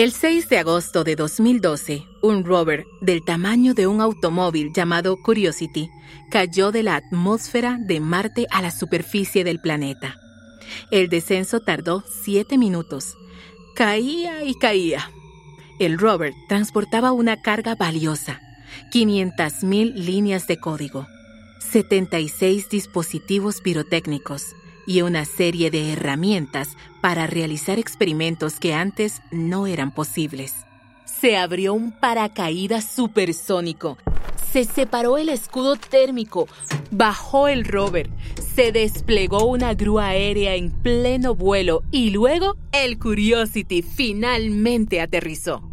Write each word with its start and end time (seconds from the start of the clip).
El 0.00 0.12
6 0.12 0.48
de 0.48 0.56
agosto 0.56 1.04
de 1.04 1.14
2012, 1.14 2.06
un 2.22 2.42
rover 2.42 2.86
del 3.02 3.22
tamaño 3.22 3.74
de 3.74 3.86
un 3.86 4.00
automóvil 4.00 4.72
llamado 4.72 5.18
Curiosity 5.22 5.90
cayó 6.30 6.72
de 6.72 6.82
la 6.82 6.96
atmósfera 6.96 7.76
de 7.78 8.00
Marte 8.00 8.46
a 8.50 8.62
la 8.62 8.70
superficie 8.70 9.44
del 9.44 9.60
planeta. 9.60 10.18
El 10.90 11.10
descenso 11.10 11.60
tardó 11.60 12.02
siete 12.24 12.56
minutos. 12.56 13.14
Caía 13.76 14.42
y 14.42 14.54
caía. 14.54 15.10
El 15.78 15.98
rover 15.98 16.32
transportaba 16.48 17.12
una 17.12 17.42
carga 17.42 17.74
valiosa, 17.74 18.40
500.000 18.94 19.92
líneas 19.96 20.46
de 20.46 20.58
código, 20.58 21.08
76 21.70 22.70
dispositivos 22.70 23.60
pirotécnicos, 23.60 24.54
y 24.90 25.02
una 25.02 25.24
serie 25.24 25.70
de 25.70 25.92
herramientas 25.92 26.76
para 27.00 27.28
realizar 27.28 27.78
experimentos 27.78 28.58
que 28.58 28.74
antes 28.74 29.22
no 29.30 29.68
eran 29.68 29.92
posibles. 29.92 30.66
Se 31.04 31.36
abrió 31.36 31.74
un 31.74 31.92
paracaídas 31.92 32.86
supersónico, 32.86 33.98
se 34.52 34.64
separó 34.64 35.16
el 35.16 35.28
escudo 35.28 35.76
térmico, 35.76 36.48
bajó 36.90 37.46
el 37.46 37.66
rover, 37.66 38.10
se 38.56 38.72
desplegó 38.72 39.44
una 39.44 39.74
grúa 39.74 40.08
aérea 40.08 40.56
en 40.56 40.72
pleno 40.72 41.36
vuelo 41.36 41.84
y 41.92 42.10
luego 42.10 42.56
el 42.72 42.98
Curiosity 42.98 43.82
finalmente 43.82 45.00
aterrizó. 45.00 45.69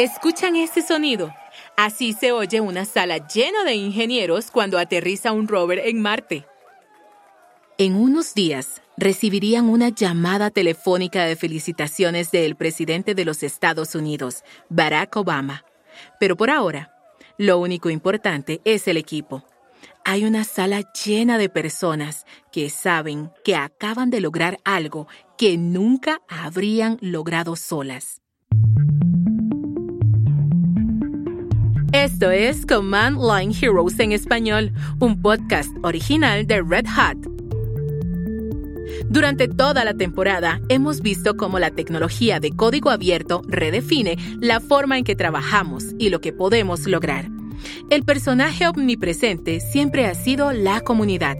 ¿Escuchan 0.00 0.56
ese 0.56 0.80
sonido? 0.80 1.30
Así 1.76 2.14
se 2.14 2.32
oye 2.32 2.62
una 2.62 2.86
sala 2.86 3.18
llena 3.18 3.64
de 3.64 3.74
ingenieros 3.74 4.50
cuando 4.50 4.78
aterriza 4.78 5.30
un 5.32 5.46
rover 5.46 5.78
en 5.80 6.00
Marte. 6.00 6.46
En 7.76 7.96
unos 7.96 8.32
días 8.32 8.80
recibirían 8.96 9.68
una 9.68 9.90
llamada 9.90 10.48
telefónica 10.48 11.26
de 11.26 11.36
felicitaciones 11.36 12.30
del 12.30 12.56
presidente 12.56 13.14
de 13.14 13.26
los 13.26 13.42
Estados 13.42 13.94
Unidos, 13.94 14.42
Barack 14.70 15.14
Obama. 15.16 15.66
Pero 16.18 16.34
por 16.34 16.48
ahora, 16.48 16.94
lo 17.36 17.58
único 17.58 17.90
importante 17.90 18.62
es 18.64 18.88
el 18.88 18.96
equipo. 18.96 19.44
Hay 20.06 20.24
una 20.24 20.44
sala 20.44 20.80
llena 21.04 21.36
de 21.36 21.50
personas 21.50 22.24
que 22.50 22.70
saben 22.70 23.32
que 23.44 23.54
acaban 23.54 24.08
de 24.08 24.22
lograr 24.22 24.60
algo 24.64 25.08
que 25.36 25.58
nunca 25.58 26.22
habrían 26.26 26.96
logrado 27.02 27.54
solas. 27.54 28.19
Esto 31.92 32.30
es 32.30 32.66
Command 32.66 33.18
Line 33.18 33.52
Heroes 33.52 33.98
en 33.98 34.12
español, 34.12 34.70
un 35.00 35.20
podcast 35.20 35.72
original 35.82 36.46
de 36.46 36.62
Red 36.62 36.86
Hat. 36.86 37.16
Durante 39.08 39.48
toda 39.48 39.84
la 39.84 39.92
temporada 39.94 40.60
hemos 40.68 41.00
visto 41.00 41.36
cómo 41.36 41.58
la 41.58 41.72
tecnología 41.72 42.38
de 42.38 42.52
código 42.52 42.90
abierto 42.90 43.42
redefine 43.48 44.16
la 44.38 44.60
forma 44.60 44.98
en 44.98 45.04
que 45.04 45.16
trabajamos 45.16 45.84
y 45.98 46.10
lo 46.10 46.20
que 46.20 46.32
podemos 46.32 46.86
lograr. 46.86 47.28
El 47.90 48.04
personaje 48.04 48.68
omnipresente 48.68 49.58
siempre 49.58 50.06
ha 50.06 50.14
sido 50.14 50.52
la 50.52 50.82
comunidad. 50.82 51.38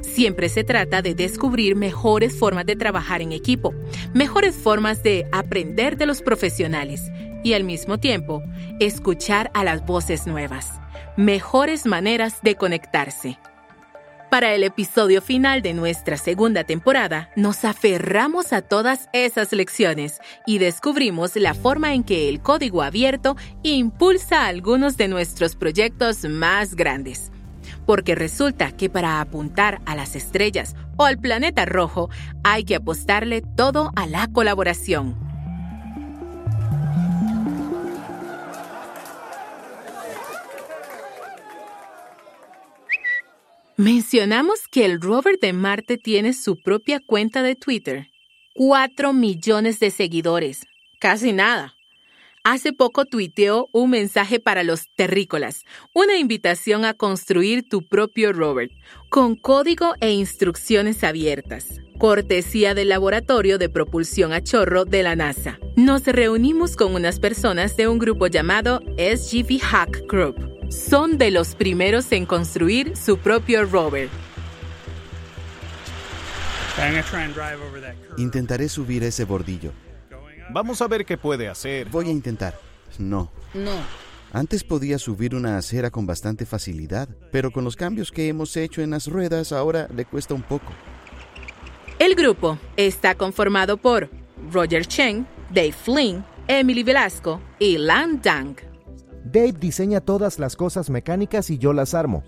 Siempre 0.00 0.48
se 0.48 0.64
trata 0.64 1.02
de 1.02 1.14
descubrir 1.14 1.76
mejores 1.76 2.38
formas 2.38 2.64
de 2.64 2.76
trabajar 2.76 3.20
en 3.20 3.32
equipo, 3.32 3.74
mejores 4.14 4.54
formas 4.54 5.02
de 5.02 5.26
aprender 5.30 5.98
de 5.98 6.06
los 6.06 6.22
profesionales 6.22 7.02
y 7.44 7.52
al 7.52 7.62
mismo 7.62 7.98
tiempo 7.98 8.42
escuchar 8.80 9.52
a 9.54 9.62
las 9.62 9.86
voces 9.86 10.26
nuevas, 10.26 10.80
mejores 11.16 11.86
maneras 11.86 12.40
de 12.42 12.56
conectarse. 12.56 13.38
Para 14.34 14.52
el 14.52 14.64
episodio 14.64 15.22
final 15.22 15.62
de 15.62 15.74
nuestra 15.74 16.16
segunda 16.16 16.64
temporada, 16.64 17.30
nos 17.36 17.64
aferramos 17.64 18.52
a 18.52 18.62
todas 18.62 19.08
esas 19.12 19.52
lecciones 19.52 20.18
y 20.44 20.58
descubrimos 20.58 21.36
la 21.36 21.54
forma 21.54 21.94
en 21.94 22.02
que 22.02 22.28
el 22.28 22.40
código 22.40 22.82
abierto 22.82 23.36
impulsa 23.62 24.46
algunos 24.46 24.96
de 24.96 25.06
nuestros 25.06 25.54
proyectos 25.54 26.24
más 26.24 26.74
grandes. 26.74 27.30
Porque 27.86 28.16
resulta 28.16 28.72
que 28.72 28.90
para 28.90 29.20
apuntar 29.20 29.80
a 29.86 29.94
las 29.94 30.16
estrellas 30.16 30.74
o 30.96 31.04
al 31.04 31.18
planeta 31.18 31.64
rojo 31.64 32.10
hay 32.42 32.64
que 32.64 32.74
apostarle 32.74 33.40
todo 33.40 33.92
a 33.94 34.08
la 34.08 34.26
colaboración. 34.26 35.23
Mencionamos 43.76 44.68
que 44.70 44.84
el 44.84 45.00
rover 45.00 45.40
de 45.40 45.52
Marte 45.52 45.98
tiene 45.98 46.32
su 46.32 46.56
propia 46.56 47.00
cuenta 47.00 47.42
de 47.42 47.56
Twitter. 47.56 48.06
Cuatro 48.54 49.12
millones 49.12 49.80
de 49.80 49.90
seguidores. 49.90 50.64
Casi 51.00 51.32
nada. 51.32 51.74
Hace 52.44 52.72
poco 52.72 53.04
tuiteó 53.04 53.68
un 53.72 53.90
mensaje 53.90 54.38
para 54.38 54.62
los 54.62 54.86
terrícolas, 54.94 55.64
una 55.92 56.18
invitación 56.18 56.84
a 56.84 56.94
construir 56.94 57.68
tu 57.68 57.82
propio 57.82 58.32
rover, 58.32 58.70
con 59.10 59.34
código 59.34 59.94
e 60.00 60.12
instrucciones 60.12 61.02
abiertas, 61.02 61.80
cortesía 61.98 62.74
del 62.74 62.90
Laboratorio 62.90 63.58
de 63.58 63.70
Propulsión 63.70 64.32
a 64.32 64.40
Chorro 64.40 64.84
de 64.84 65.02
la 65.02 65.16
NASA. 65.16 65.58
Nos 65.74 66.04
reunimos 66.04 66.76
con 66.76 66.94
unas 66.94 67.18
personas 67.18 67.76
de 67.76 67.88
un 67.88 67.98
grupo 67.98 68.28
llamado 68.28 68.80
SGV 68.98 69.58
Hack 69.60 70.02
Group 70.06 70.53
son 70.74 71.18
de 71.18 71.30
los 71.30 71.54
primeros 71.54 72.10
en 72.12 72.26
construir 72.26 72.96
su 72.96 73.18
propio 73.18 73.64
rover. 73.64 74.08
Intentaré 78.16 78.68
subir 78.68 79.04
ese 79.04 79.24
bordillo. 79.24 79.72
Vamos 80.50 80.82
a 80.82 80.88
ver 80.88 81.06
qué 81.06 81.16
puede 81.16 81.48
hacer. 81.48 81.88
Voy 81.88 82.08
a 82.08 82.10
intentar. 82.10 82.58
No. 82.98 83.30
No. 83.54 83.72
Antes 84.32 84.64
podía 84.64 84.98
subir 84.98 85.34
una 85.34 85.56
acera 85.56 85.90
con 85.90 86.06
bastante 86.06 86.44
facilidad, 86.44 87.08
pero 87.30 87.52
con 87.52 87.62
los 87.62 87.76
cambios 87.76 88.10
que 88.10 88.28
hemos 88.28 88.56
hecho 88.56 88.82
en 88.82 88.90
las 88.90 89.06
ruedas 89.06 89.52
ahora 89.52 89.88
le 89.94 90.04
cuesta 90.04 90.34
un 90.34 90.42
poco. 90.42 90.72
El 92.00 92.16
grupo 92.16 92.58
está 92.76 93.14
conformado 93.14 93.76
por 93.76 94.10
Roger 94.50 94.84
Cheng, 94.84 95.24
Dave 95.50 95.72
Flynn, 95.72 96.24
Emily 96.48 96.82
Velasco 96.82 97.40
y 97.60 97.78
Lan 97.78 98.20
Dang. 98.20 98.73
Dave 99.24 99.52
diseña 99.52 100.00
todas 100.00 100.38
las 100.38 100.54
cosas 100.54 100.90
mecánicas 100.90 101.48
y 101.50 101.58
yo 101.58 101.72
las 101.72 101.94
armo. 101.94 102.22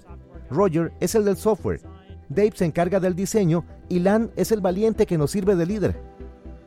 Roger 0.51 0.93
es 1.01 1.15
el 1.15 1.25
del 1.25 1.37
software. 1.37 1.81
Dave 2.29 2.53
se 2.55 2.65
encarga 2.65 3.01
del 3.01 3.15
diseño 3.15 3.65
y 3.89 4.01
Lan 4.01 4.31
es 4.37 4.51
el 4.51 4.61
valiente 4.61 5.07
que 5.07 5.19
nos 5.19 5.31
sirve 5.31 5.55
de 5.57 5.67
líder. 5.67 6.01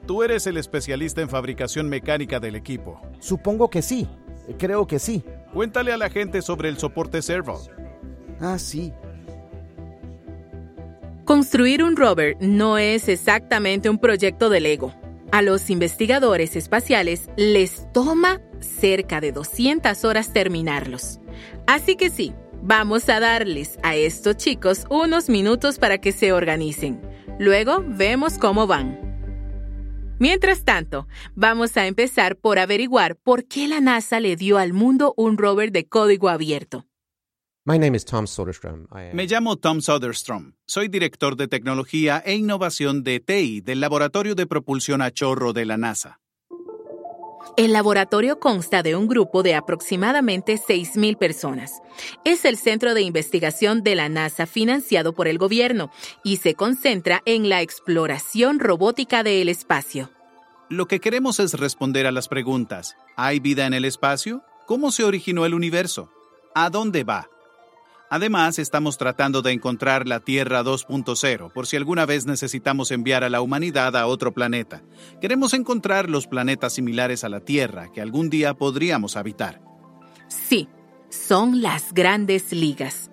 Tú 0.05 0.23
eres 0.23 0.47
el 0.47 0.57
especialista 0.57 1.21
en 1.21 1.29
fabricación 1.29 1.89
mecánica 1.89 2.39
del 2.39 2.55
equipo. 2.55 3.01
Supongo 3.19 3.69
que 3.69 3.81
sí. 3.81 4.07
Creo 4.57 4.87
que 4.87 4.99
sí. 4.99 5.23
Cuéntale 5.53 5.93
a 5.93 5.97
la 5.97 6.09
gente 6.09 6.41
sobre 6.41 6.69
el 6.69 6.77
soporte 6.77 7.21
servo. 7.21 7.61
Ah, 8.39 8.57
sí. 8.57 8.93
Construir 11.25 11.83
un 11.83 11.95
rover 11.95 12.37
no 12.39 12.77
es 12.77 13.07
exactamente 13.07 13.89
un 13.89 13.99
proyecto 13.99 14.49
de 14.49 14.61
Lego. 14.61 14.93
A 15.31 15.43
los 15.43 15.69
investigadores 15.69 16.55
espaciales 16.55 17.29
les 17.35 17.91
toma 17.93 18.41
cerca 18.61 19.21
de 19.21 19.31
200 19.31 20.05
horas 20.05 20.33
terminarlos. 20.33 21.19
Así 21.67 21.95
que 21.95 22.09
sí, 22.09 22.33
vamos 22.61 23.09
a 23.09 23.19
darles 23.19 23.79
a 23.83 23.95
estos 23.95 24.37
chicos 24.37 24.85
unos 24.89 25.29
minutos 25.29 25.79
para 25.79 25.99
que 25.99 26.11
se 26.11 26.31
organicen. 26.33 27.01
Luego 27.39 27.83
vemos 27.85 28.37
cómo 28.37 28.67
van. 28.67 29.09
Mientras 30.19 30.65
tanto, 30.65 31.07
vamos 31.33 31.77
a 31.77 31.87
empezar 31.87 32.35
por 32.35 32.59
averiguar 32.59 33.15
por 33.15 33.45
qué 33.45 33.69
la 33.69 33.79
NASA 33.79 34.19
le 34.19 34.35
dio 34.35 34.57
al 34.57 34.73
mundo 34.73 35.13
un 35.15 35.37
rover 35.37 35.71
de 35.71 35.87
código 35.87 36.27
abierto. 36.27 36.85
Me 37.65 39.25
llamo 39.27 39.57
Tom 39.57 39.79
Soderstrom. 39.79 40.53
Soy 40.65 40.87
director 40.87 41.35
de 41.35 41.47
tecnología 41.47 42.21
e 42.25 42.35
innovación 42.35 43.03
de 43.03 43.19
TI 43.19 43.61
del 43.61 43.79
Laboratorio 43.79 44.35
de 44.35 44.47
Propulsión 44.47 45.01
a 45.01 45.11
Chorro 45.11 45.53
de 45.53 45.65
la 45.65 45.77
NASA. 45.77 46.19
El 47.57 47.73
laboratorio 47.73 48.39
consta 48.39 48.83
de 48.83 48.95
un 48.95 49.07
grupo 49.07 49.43
de 49.43 49.55
aproximadamente 49.55 50.55
6.000 50.55 51.17
personas. 51.17 51.81
Es 52.23 52.45
el 52.45 52.57
centro 52.57 52.93
de 52.93 53.01
investigación 53.01 53.83
de 53.83 53.95
la 53.95 54.09
NASA 54.09 54.45
financiado 54.45 55.13
por 55.13 55.27
el 55.27 55.37
gobierno 55.37 55.91
y 56.23 56.37
se 56.37 56.55
concentra 56.55 57.21
en 57.25 57.49
la 57.49 57.61
exploración 57.61 58.59
robótica 58.59 59.23
del 59.23 59.49
espacio. 59.49 60.09
Lo 60.69 60.87
que 60.87 60.99
queremos 60.99 61.39
es 61.39 61.55
responder 61.55 62.05
a 62.07 62.11
las 62.11 62.27
preguntas. 62.27 62.95
¿Hay 63.15 63.39
vida 63.39 63.65
en 63.65 63.73
el 63.73 63.85
espacio? 63.85 64.43
¿Cómo 64.65 64.91
se 64.91 65.03
originó 65.03 65.45
el 65.45 65.53
universo? 65.53 66.11
¿A 66.53 66.69
dónde 66.69 67.03
va? 67.03 67.27
Además, 68.09 68.57
estamos 68.57 68.97
tratando 68.97 69.43
de 69.43 69.51
encontrar 69.51 70.07
la 70.07 70.19
Tierra 70.19 70.63
2.0 70.63 71.51
por 71.53 71.67
si 71.67 71.77
alguna 71.77 72.07
vez 72.07 72.25
necesitamos 72.25 72.89
enviar 72.89 73.23
a 73.23 73.29
la 73.29 73.41
humanidad 73.41 73.95
a 73.95 74.07
otro 74.07 74.33
planeta. 74.33 74.81
Queremos 75.21 75.53
encontrar 75.53 76.09
los 76.09 76.25
planetas 76.25 76.73
similares 76.73 77.23
a 77.23 77.29
la 77.29 77.41
Tierra 77.41 77.91
que 77.91 78.01
algún 78.01 78.31
día 78.31 78.55
podríamos 78.55 79.15
habitar. 79.15 79.61
Sí, 80.27 80.67
son 81.09 81.61
las 81.61 81.93
grandes 81.93 82.51
ligas. 82.51 83.11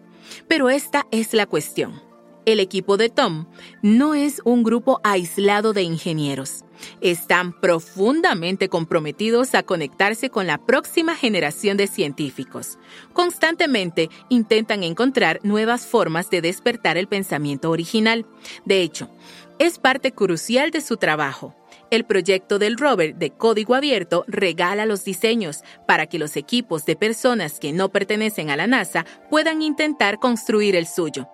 Pero 0.48 0.70
esta 0.70 1.06
es 1.10 1.34
la 1.34 1.46
cuestión. 1.46 2.00
El 2.46 2.60
equipo 2.60 2.96
de 2.96 3.08
Tom 3.10 3.46
no 3.82 4.14
es 4.14 4.40
un 4.44 4.62
grupo 4.62 5.00
aislado 5.04 5.72
de 5.72 5.82
ingenieros. 5.82 6.64
Están 7.00 7.52
profundamente 7.60 8.68
comprometidos 8.68 9.54
a 9.54 9.62
conectarse 9.62 10.30
con 10.30 10.46
la 10.46 10.58
próxima 10.58 11.14
generación 11.14 11.76
de 11.76 11.86
científicos. 11.86 12.78
Constantemente 13.12 14.08
intentan 14.28 14.82
encontrar 14.82 15.40
nuevas 15.42 15.86
formas 15.86 16.30
de 16.30 16.40
despertar 16.40 16.96
el 16.96 17.06
pensamiento 17.06 17.70
original. 17.70 18.26
De 18.64 18.82
hecho, 18.82 19.10
es 19.58 19.78
parte 19.78 20.12
crucial 20.12 20.70
de 20.70 20.80
su 20.80 20.96
trabajo. 20.96 21.54
El 21.90 22.04
proyecto 22.04 22.58
del 22.58 22.76
rover 22.76 23.14
de 23.14 23.30
código 23.30 23.74
abierto 23.74 24.24
regala 24.26 24.86
los 24.86 25.04
diseños 25.04 25.62
para 25.86 26.06
que 26.06 26.18
los 26.18 26.36
equipos 26.36 26.84
de 26.84 26.96
personas 26.96 27.60
que 27.60 27.72
no 27.72 27.90
pertenecen 27.90 28.50
a 28.50 28.56
la 28.56 28.66
NASA 28.66 29.06
puedan 29.30 29.62
intentar 29.62 30.18
construir 30.18 30.74
el 30.74 30.86
suyo. 30.86 31.28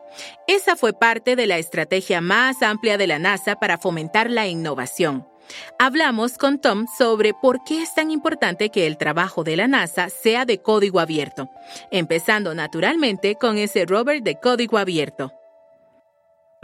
Esa 0.46 0.76
fue 0.76 0.92
parte 0.92 1.36
de 1.36 1.46
la 1.46 1.58
estrategia 1.58 2.20
más 2.20 2.62
amplia 2.62 2.98
de 2.98 3.06
la 3.06 3.18
NASA 3.18 3.56
para 3.56 3.78
fomentar 3.78 4.30
la 4.30 4.46
innovación. 4.46 5.31
Hablamos 5.78 6.38
con 6.38 6.60
Tom 6.60 6.86
sobre 6.98 7.34
por 7.34 7.64
qué 7.64 7.82
es 7.82 7.94
tan 7.94 8.10
importante 8.10 8.70
que 8.70 8.86
el 8.86 8.96
trabajo 8.96 9.44
de 9.44 9.56
la 9.56 9.68
NASA 9.68 10.08
sea 10.08 10.44
de 10.44 10.62
código 10.62 11.00
abierto, 11.00 11.50
empezando 11.90 12.54
naturalmente 12.54 13.36
con 13.36 13.58
ese 13.58 13.86
rover 13.86 14.22
de 14.22 14.38
código 14.40 14.78
abierto. 14.78 15.32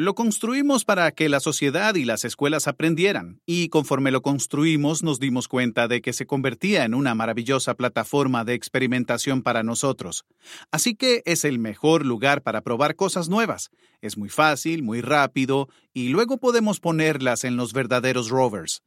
Lo 0.00 0.14
construimos 0.14 0.84
para 0.84 1.10
que 1.10 1.28
la 1.28 1.40
sociedad 1.40 1.96
y 1.96 2.04
las 2.04 2.24
escuelas 2.24 2.68
aprendieran, 2.68 3.40
y 3.46 3.68
conforme 3.68 4.12
lo 4.12 4.22
construimos 4.22 5.02
nos 5.02 5.18
dimos 5.18 5.48
cuenta 5.48 5.88
de 5.88 6.00
que 6.02 6.12
se 6.12 6.24
convertía 6.24 6.84
en 6.84 6.94
una 6.94 7.16
maravillosa 7.16 7.74
plataforma 7.74 8.44
de 8.44 8.54
experimentación 8.54 9.42
para 9.42 9.64
nosotros. 9.64 10.24
Así 10.70 10.94
que 10.94 11.22
es 11.24 11.44
el 11.44 11.58
mejor 11.58 12.06
lugar 12.06 12.42
para 12.42 12.60
probar 12.60 12.94
cosas 12.94 13.28
nuevas. 13.28 13.70
Es 14.00 14.16
muy 14.16 14.28
fácil, 14.28 14.84
muy 14.84 15.00
rápido, 15.00 15.68
y 15.92 16.10
luego 16.10 16.38
podemos 16.38 16.78
ponerlas 16.78 17.42
en 17.42 17.56
los 17.56 17.72
verdaderos 17.72 18.28
rovers. 18.28 18.84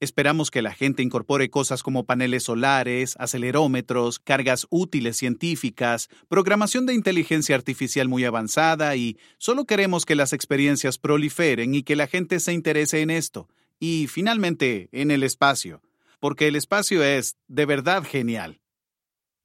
Esperamos 0.00 0.50
que 0.50 0.62
la 0.62 0.72
gente 0.72 1.02
incorpore 1.02 1.50
cosas 1.50 1.82
como 1.82 2.04
paneles 2.04 2.44
solares, 2.44 3.16
acelerómetros, 3.18 4.18
cargas 4.18 4.66
útiles 4.70 5.16
científicas, 5.16 6.08
programación 6.28 6.86
de 6.86 6.94
inteligencia 6.94 7.56
artificial 7.56 8.08
muy 8.08 8.24
avanzada 8.24 8.96
y 8.96 9.18
solo 9.38 9.64
queremos 9.64 10.04
que 10.04 10.14
las 10.14 10.32
experiencias 10.32 10.98
proliferen 10.98 11.74
y 11.74 11.82
que 11.82 11.96
la 11.96 12.06
gente 12.06 12.40
se 12.40 12.52
interese 12.52 13.00
en 13.00 13.10
esto. 13.10 13.48
Y 13.80 14.06
finalmente, 14.06 14.88
en 14.92 15.10
el 15.10 15.22
espacio, 15.22 15.82
porque 16.20 16.48
el 16.48 16.56
espacio 16.56 17.02
es 17.02 17.36
de 17.48 17.66
verdad 17.66 18.04
genial. 18.04 18.60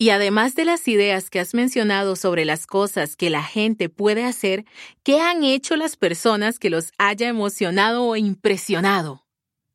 Y 0.02 0.12
además 0.12 0.56
de 0.56 0.64
las 0.64 0.88
ideas 0.88 1.30
que 1.30 1.42
has 1.42 1.54
mencionado 1.54 2.16
sobre 2.16 2.46
las 2.46 2.66
cosas 2.68 3.18
que 3.18 3.30
la 3.30 3.44
gente 3.44 3.90
puede 3.90 4.24
hacer, 4.24 4.64
¿qué 5.04 5.20
han 5.20 5.44
hecho 5.44 5.76
las 5.76 5.98
personas 5.98 6.58
que 6.58 6.70
los 6.70 6.94
haya 6.98 7.28
emocionado 7.28 8.06
o 8.06 8.16
impresionado? 8.16 9.26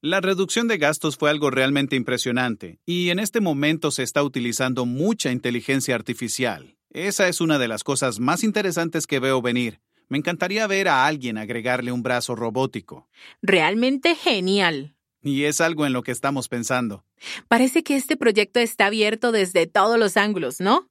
La 0.04 0.20
reducción 0.20 0.68
de 0.68 0.76
gastos 0.76 1.16
fue 1.16 1.30
algo 1.30 1.48
realmente 1.48 1.96
impresionante, 1.96 2.78
y 2.84 3.08
en 3.08 3.18
este 3.18 3.40
momento 3.40 3.90
se 3.90 4.02
está 4.02 4.22
utilizando 4.22 4.84
mucha 4.84 5.32
inteligencia 5.32 5.94
artificial. 5.94 6.76
Esa 6.90 7.26
es 7.26 7.40
una 7.40 7.58
de 7.58 7.68
las 7.68 7.84
cosas 7.84 8.20
más 8.20 8.44
interesantes 8.44 9.06
que 9.06 9.18
veo 9.18 9.40
venir. 9.40 9.80
Me 10.10 10.18
encantaría 10.18 10.66
ver 10.66 10.88
a 10.88 11.06
alguien 11.06 11.38
agregarle 11.38 11.90
un 11.90 12.02
brazo 12.02 12.36
robótico. 12.36 13.08
Realmente 13.40 14.14
genial. 14.14 14.94
Y 15.22 15.44
es 15.44 15.62
algo 15.62 15.86
en 15.86 15.94
lo 15.94 16.02
que 16.02 16.12
estamos 16.12 16.48
pensando. 16.48 17.06
Parece 17.48 17.82
que 17.82 17.96
este 17.96 18.18
proyecto 18.18 18.60
está 18.60 18.84
abierto 18.84 19.32
desde 19.32 19.66
todos 19.66 19.98
los 19.98 20.18
ángulos, 20.18 20.60
¿no? 20.60 20.90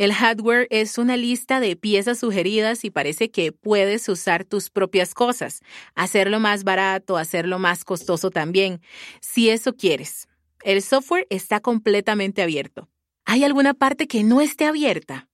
El 0.00 0.14
hardware 0.14 0.66
es 0.70 0.96
una 0.96 1.18
lista 1.18 1.60
de 1.60 1.76
piezas 1.76 2.20
sugeridas 2.20 2.86
y 2.86 2.90
parece 2.90 3.30
que 3.30 3.52
puedes 3.52 4.08
usar 4.08 4.46
tus 4.46 4.70
propias 4.70 5.12
cosas, 5.12 5.60
hacerlo 5.94 6.40
más 6.40 6.64
barato, 6.64 7.18
hacerlo 7.18 7.58
más 7.58 7.84
costoso 7.84 8.30
también, 8.30 8.80
si 9.20 9.50
eso 9.50 9.74
quieres. 9.74 10.26
El 10.64 10.80
software 10.80 11.26
está 11.28 11.60
completamente 11.60 12.40
abierto. 12.40 12.88
¿Hay 13.26 13.44
alguna 13.44 13.74
parte 13.74 14.08
que 14.08 14.24
no 14.24 14.40
esté 14.40 14.64
abierta? 14.64 15.28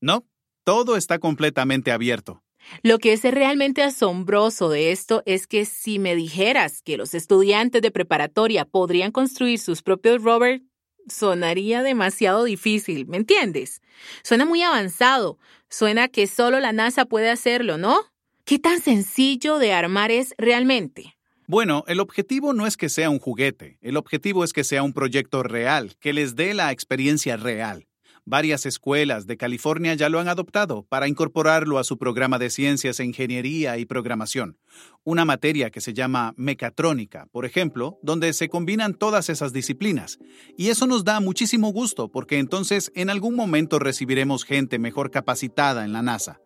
No, 0.00 0.24
todo 0.64 0.96
está 0.96 1.18
completamente 1.18 1.92
abierto. 1.92 2.42
Lo 2.82 2.98
que 2.98 3.12
es 3.12 3.22
realmente 3.24 3.82
asombroso 3.82 4.70
de 4.70 4.90
esto 4.90 5.22
es 5.26 5.46
que 5.46 5.66
si 5.66 5.98
me 5.98 6.14
dijeras 6.14 6.80
que 6.80 6.96
los 6.96 7.12
estudiantes 7.12 7.82
de 7.82 7.90
preparatoria 7.90 8.64
podrían 8.64 9.12
construir 9.12 9.58
sus 9.58 9.82
propios 9.82 10.22
rovers, 10.22 10.62
sonaría 11.10 11.82
demasiado 11.82 12.44
difícil, 12.44 13.06
¿me 13.06 13.16
entiendes? 13.16 13.82
Suena 14.22 14.44
muy 14.44 14.62
avanzado, 14.62 15.38
suena 15.68 16.08
que 16.08 16.26
solo 16.26 16.60
la 16.60 16.72
NASA 16.72 17.04
puede 17.04 17.30
hacerlo, 17.30 17.78
¿no? 17.78 17.98
¿Qué 18.44 18.58
tan 18.58 18.80
sencillo 18.80 19.58
de 19.58 19.72
armar 19.72 20.10
es 20.10 20.34
realmente? 20.38 21.16
Bueno, 21.46 21.84
el 21.86 21.98
objetivo 22.00 22.52
no 22.52 22.66
es 22.66 22.76
que 22.76 22.90
sea 22.90 23.10
un 23.10 23.18
juguete, 23.18 23.78
el 23.80 23.96
objetivo 23.96 24.44
es 24.44 24.52
que 24.52 24.64
sea 24.64 24.82
un 24.82 24.92
proyecto 24.92 25.42
real, 25.42 25.96
que 25.98 26.12
les 26.12 26.36
dé 26.36 26.54
la 26.54 26.70
experiencia 26.72 27.36
real. 27.36 27.87
Varias 28.30 28.66
escuelas 28.66 29.26
de 29.26 29.38
California 29.38 29.94
ya 29.94 30.10
lo 30.10 30.20
han 30.20 30.28
adoptado 30.28 30.82
para 30.82 31.08
incorporarlo 31.08 31.78
a 31.78 31.84
su 31.84 31.96
programa 31.96 32.38
de 32.38 32.50
ciencias 32.50 33.00
e 33.00 33.04
ingeniería 33.06 33.78
y 33.78 33.86
programación, 33.86 34.58
una 35.02 35.24
materia 35.24 35.70
que 35.70 35.80
se 35.80 35.94
llama 35.94 36.34
mecatrónica, 36.36 37.26
por 37.32 37.46
ejemplo, 37.46 37.98
donde 38.02 38.34
se 38.34 38.50
combinan 38.50 38.92
todas 38.92 39.30
esas 39.30 39.54
disciplinas. 39.54 40.18
Y 40.58 40.68
eso 40.68 40.86
nos 40.86 41.04
da 41.04 41.20
muchísimo 41.20 41.72
gusto 41.72 42.10
porque 42.10 42.36
entonces 42.38 42.92
en 42.94 43.08
algún 43.08 43.34
momento 43.34 43.78
recibiremos 43.78 44.44
gente 44.44 44.78
mejor 44.78 45.10
capacitada 45.10 45.86
en 45.86 45.94
la 45.94 46.02
NASA. 46.02 46.38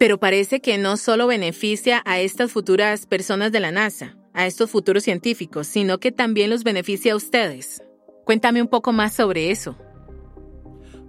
Pero 0.00 0.18
parece 0.18 0.60
que 0.60 0.78
no 0.78 0.96
solo 0.96 1.28
beneficia 1.28 2.02
a 2.06 2.18
estas 2.18 2.50
futuras 2.50 3.06
personas 3.06 3.52
de 3.52 3.60
la 3.60 3.70
NASA, 3.70 4.16
a 4.34 4.48
estos 4.48 4.68
futuros 4.68 5.04
científicos, 5.04 5.68
sino 5.68 6.00
que 6.00 6.10
también 6.10 6.50
los 6.50 6.64
beneficia 6.64 7.12
a 7.12 7.16
ustedes. 7.16 7.80
Cuéntame 8.24 8.60
un 8.60 8.68
poco 8.68 8.92
más 8.92 9.14
sobre 9.14 9.52
eso. 9.52 9.76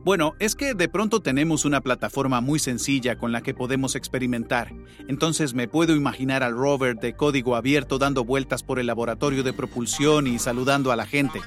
Bueno, 0.04 0.34
es 0.40 0.56
que 0.56 0.74
de 0.74 0.90
pronto 0.90 1.22
tenemos 1.22 1.64
una 1.64 1.82
plataforma 1.82 2.42
muy 2.42 2.58
sencilla 2.58 3.18
con 3.18 3.32
la 3.32 3.42
que 3.42 3.54
podemos 3.54 3.96
experimentar. 3.96 4.74
Entonces 5.08 5.54
me 5.54 5.68
puedo 5.68 5.96
imaginar 5.96 6.42
al 6.42 6.54
rover 6.54 6.96
de 6.96 7.14
código 7.14 7.56
abierto 7.56 8.00
dando 8.00 8.26
vueltas 8.26 8.64
por 8.64 8.80
el 8.80 8.88
laboratorio 8.88 9.44
de 9.44 9.54
propulsión 9.54 10.26
y 10.26 10.40
saludando 10.40 10.92
a 10.92 10.96
la 10.96 11.06
gente. 11.06 11.40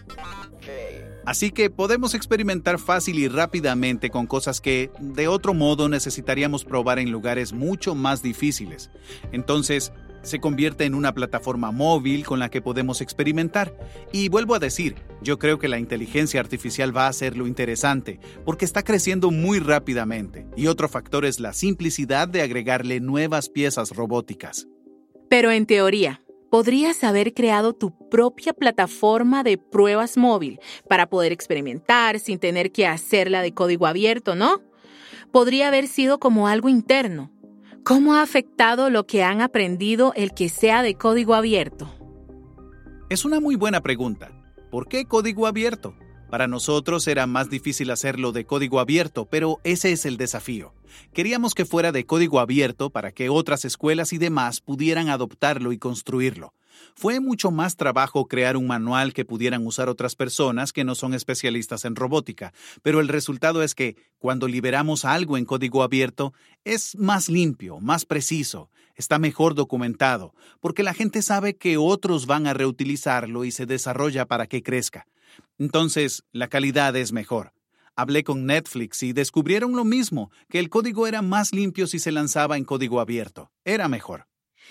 Así 1.27 1.51
que 1.51 1.71
podemos 1.71 2.15
experimentar 2.15 2.79
fácil 2.79 3.19
y 3.19 3.29
rápidamente 3.29 4.11
con 4.11 4.27
cosas 4.27 4.61
que 4.61 4.91
de 5.01 5.27
otro 5.27 5.55
modo 5.55 5.89
necesitaríamos 5.89 6.65
probar 6.65 6.99
en 6.99 7.11
lugares 7.11 7.53
mucho 7.55 7.95
más 7.95 8.23
difíciles. 8.23 8.91
Entonces, 9.33 9.93
se 10.25 10.41
convierte 10.41 10.85
en 10.85 10.95
una 10.95 11.15
plataforma 11.15 11.71
móvil 11.71 12.25
con 12.25 12.39
la 12.39 12.51
que 12.51 12.63
podemos 12.63 13.01
experimentar. 13.01 13.77
Y 14.13 14.29
vuelvo 14.29 14.55
a 14.55 14.59
decir, 14.59 14.97
yo 15.23 15.39
creo 15.39 15.59
que 15.59 15.69
la 15.69 15.79
inteligencia 15.79 16.41
artificial 16.41 16.97
va 16.97 17.07
a 17.07 17.13
ser 17.13 17.37
lo 17.37 17.47
interesante, 17.47 18.19
porque 18.45 18.65
está 18.65 18.83
creciendo 18.83 19.31
muy 19.31 19.59
rápidamente. 19.61 20.47
Y 20.57 20.67
otro 20.67 20.89
factor 20.89 21.25
es 21.25 21.41
la 21.41 21.53
simplicidad 21.53 22.29
de 22.29 22.43
agregarle 22.43 23.01
nuevas 23.01 23.49
piezas 23.49 23.91
robóticas. 23.91 24.67
Pero 25.29 25.51
en 25.51 25.67
teoría, 25.67 26.21
podrías 26.51 27.03
haber 27.03 27.35
creado 27.35 27.73
tu 27.73 27.91
propia 28.09 28.53
plataforma 28.53 29.43
de 29.43 29.59
pruebas 29.59 30.17
móvil 30.17 30.61
para 30.89 31.09
poder 31.09 31.33
experimentar 31.33 32.21
sin 32.21 32.39
tener 32.39 32.71
que 32.71 32.87
hacerla 32.87 33.43
de 33.43 33.53
código 33.53 33.87
abierto, 33.87 34.37
¿no? 34.37 34.63
Podría 35.33 35.67
haber 35.67 35.89
sido 35.89 36.21
como 36.21 36.47
algo 36.47 36.69
interno, 36.69 37.33
¿Cómo 37.85 38.15
ha 38.15 38.23
afectado 38.23 38.89
lo 38.89 39.07
que 39.07 39.23
han 39.23 39.43
aprendido 39.43 40.15
el 40.17 40.33
que 40.33 40.49
sea 40.49 40.83
de 40.83 40.95
código 40.95 41.35
abierto? 41.35 41.95
Es 43.11 43.27
una 43.27 43.41
muy 43.41 43.57
buena 43.57 43.83
pregunta. 43.83 44.33
¿Por 44.71 44.89
qué 44.89 45.05
código 45.05 45.47
abierto? 45.47 45.95
Para 46.31 46.49
nosotros 46.49 47.07
era 47.09 47.27
más 47.27 47.51
difícil 47.51 47.91
hacerlo 47.91 48.33
de 48.33 48.47
código 48.47 48.81
abierto, 48.81 49.27
pero 49.27 49.61
ese 49.65 49.93
es 49.93 50.07
el 50.07 50.17
desafío. 50.17 50.73
Queríamos 51.13 51.53
que 51.53 51.67
fuera 51.67 51.93
de 51.93 52.07
código 52.07 52.41
abierto 52.41 52.89
para 52.89 53.13
que 53.13 53.29
otras 53.29 53.67
escuelas 53.67 54.15
y 54.15 54.19
demás 54.19 54.63
pudieran 54.63 55.11
adoptarlo 55.11 55.71
y 55.71 55.77
construirlo. 55.77 56.55
Fue 56.95 57.21
mucho 57.21 57.51
más 57.51 57.77
trabajo 57.77 58.27
crear 58.27 58.57
un 58.57 58.67
manual 58.67 59.13
que 59.13 59.25
pudieran 59.25 59.67
usar 59.67 59.89
otras 59.89 60.15
personas 60.17 60.73
que 60.73 60.85
no 60.85 60.95
son 60.95 61.15
especialistas 61.15 61.85
en 61.85 61.97
robótica, 61.97 62.53
pero 62.83 63.01
el 63.01 63.09
resultado 63.09 63.63
es 63.63 63.75
que 63.75 63.97
cuando 64.19 64.49
liberamos 64.49 65.05
algo 65.05 65.37
en 65.37 65.45
código 65.45 65.83
abierto 65.83 66.33
es 66.65 66.97
más 66.97 67.29
limpio, 67.29 67.81
más 67.81 68.05
preciso, 68.05 68.71
está 68.95 69.19
mejor 69.19 69.55
documentado, 69.55 70.35
porque 70.61 70.83
la 70.83 70.95
gente 70.95 71.23
sabe 71.23 71.57
que 71.57 71.77
otros 71.77 72.27
van 72.27 72.47
a 72.47 72.55
reutilizarlo 72.55 73.45
y 73.45 73.51
se 73.51 73.67
desarrolla 73.67 74.27
para 74.27 74.47
que 74.47 74.63
crezca. 74.63 75.07
Entonces, 75.59 76.25
la 76.33 76.49
calidad 76.49 76.95
es 76.97 77.13
mejor. 77.13 77.53
Hablé 77.97 78.25
con 78.25 78.47
Netflix 78.47 79.03
y 79.05 79.13
descubrieron 79.13 79.77
lo 79.77 79.85
mismo, 79.85 80.31
que 80.49 80.59
el 80.59 80.69
código 80.69 81.07
era 81.07 81.23
más 81.23 81.53
limpio 81.53 81.87
si 81.87 82.01
se 82.01 82.11
lanzaba 82.11 82.57
en 82.57 82.65
código 82.65 83.01
abierto. 83.01 83.53
Era 83.65 83.89
mejor. 83.89 84.27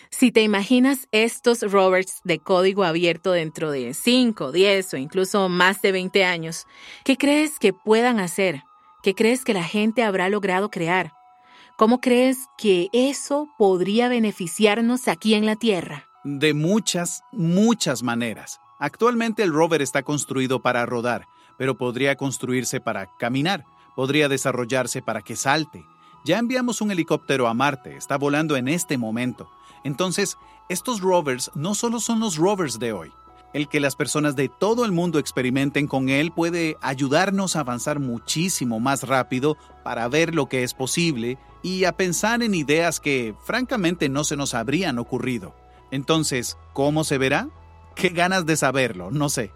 Si 0.10 0.32
te 0.32 0.42
imaginas 0.42 1.08
estos 1.12 1.62
rovers 1.62 2.22
de 2.24 2.40
código 2.40 2.84
abierto 2.84 3.32
dentro 3.32 3.72
de 3.72 3.94
5, 3.94 4.52
10 4.52 4.94
o 4.94 4.98
incluso 4.98 5.50
más 5.50 5.82
de 5.82 5.92
20 5.92 6.24
años, 6.24 6.68
¿qué 7.04 7.18
crees 7.18 7.60
que 7.60 7.74
puedan 7.74 8.20
hacer? 8.20 8.64
¿Qué 9.02 9.16
crees 9.16 9.44
que 9.44 9.54
la 9.54 9.64
gente 9.64 10.04
habrá 10.04 10.30
logrado 10.30 10.70
crear? 10.70 11.14
¿Cómo 11.78 12.00
crees 12.00 12.48
que 12.58 12.90
eso 12.94 13.48
podría 13.58 14.08
beneficiarnos 14.08 15.08
aquí 15.08 15.34
en 15.34 15.46
la 15.46 15.56
Tierra? 15.56 16.08
De 16.24 16.54
muchas, 16.54 17.24
muchas 17.32 18.04
maneras. 18.04 18.60
Actualmente 18.80 19.44
el 19.44 19.52
rover 19.52 19.82
está 19.82 20.04
construido 20.04 20.62
para 20.62 20.86
rodar, 20.86 21.26
pero 21.58 21.78
podría 21.78 22.16
construirse 22.16 22.80
para 22.80 23.08
caminar, 23.18 23.66
podría 23.96 24.30
desarrollarse 24.30 25.02
para 25.02 25.22
que 25.22 25.36
salte. 25.36 25.84
Ya 26.26 26.38
enviamos 26.38 26.80
un 26.80 26.92
helicóptero 26.92 27.48
a 27.48 27.54
Marte, 27.54 27.98
está 27.98 28.18
volando 28.18 28.56
en 28.56 28.68
este 28.68 28.98
momento. 28.98 29.50
Entonces, 29.84 30.38
estos 30.70 31.02
rovers 31.02 31.52
no 31.56 31.76
solo 31.76 32.00
son 32.00 32.20
los 32.20 32.38
rovers 32.38 32.80
de 32.80 32.94
hoy. 32.94 33.12
El 33.54 33.68
que 33.68 33.80
las 33.80 33.96
personas 33.96 34.36
de 34.36 34.50
todo 34.50 34.84
el 34.84 34.92
mundo 34.92 35.20
experimenten 35.20 35.86
con 35.86 36.10
él 36.10 36.32
puede 36.32 36.76
ayudarnos 36.82 37.56
a 37.56 37.60
avanzar 37.60 38.00
muchísimo 38.00 38.80
más 38.80 39.04
rápido 39.04 39.58
para 39.84 40.08
ver 40.08 40.34
lo 40.34 40.48
que 40.48 40.64
es 40.64 40.74
posible 40.74 41.38
y 41.62 41.86
a 41.86 41.92
pensar 41.92 42.42
en 42.42 42.56
ideas 42.56 43.00
que 43.00 43.36
francamente 43.44 44.10
no 44.10 44.24
se 44.24 44.36
nos 44.36 44.56
habrían 44.56 44.98
ocurrido. 44.98 45.56
Entonces, 45.92 46.58
¿cómo 46.74 47.04
se 47.04 47.20
verá? 47.20 47.50
Qué 47.96 48.10
ganas 48.10 48.48
de 48.48 48.58
saberlo, 48.58 49.12
no 49.12 49.30
sé. 49.30 49.52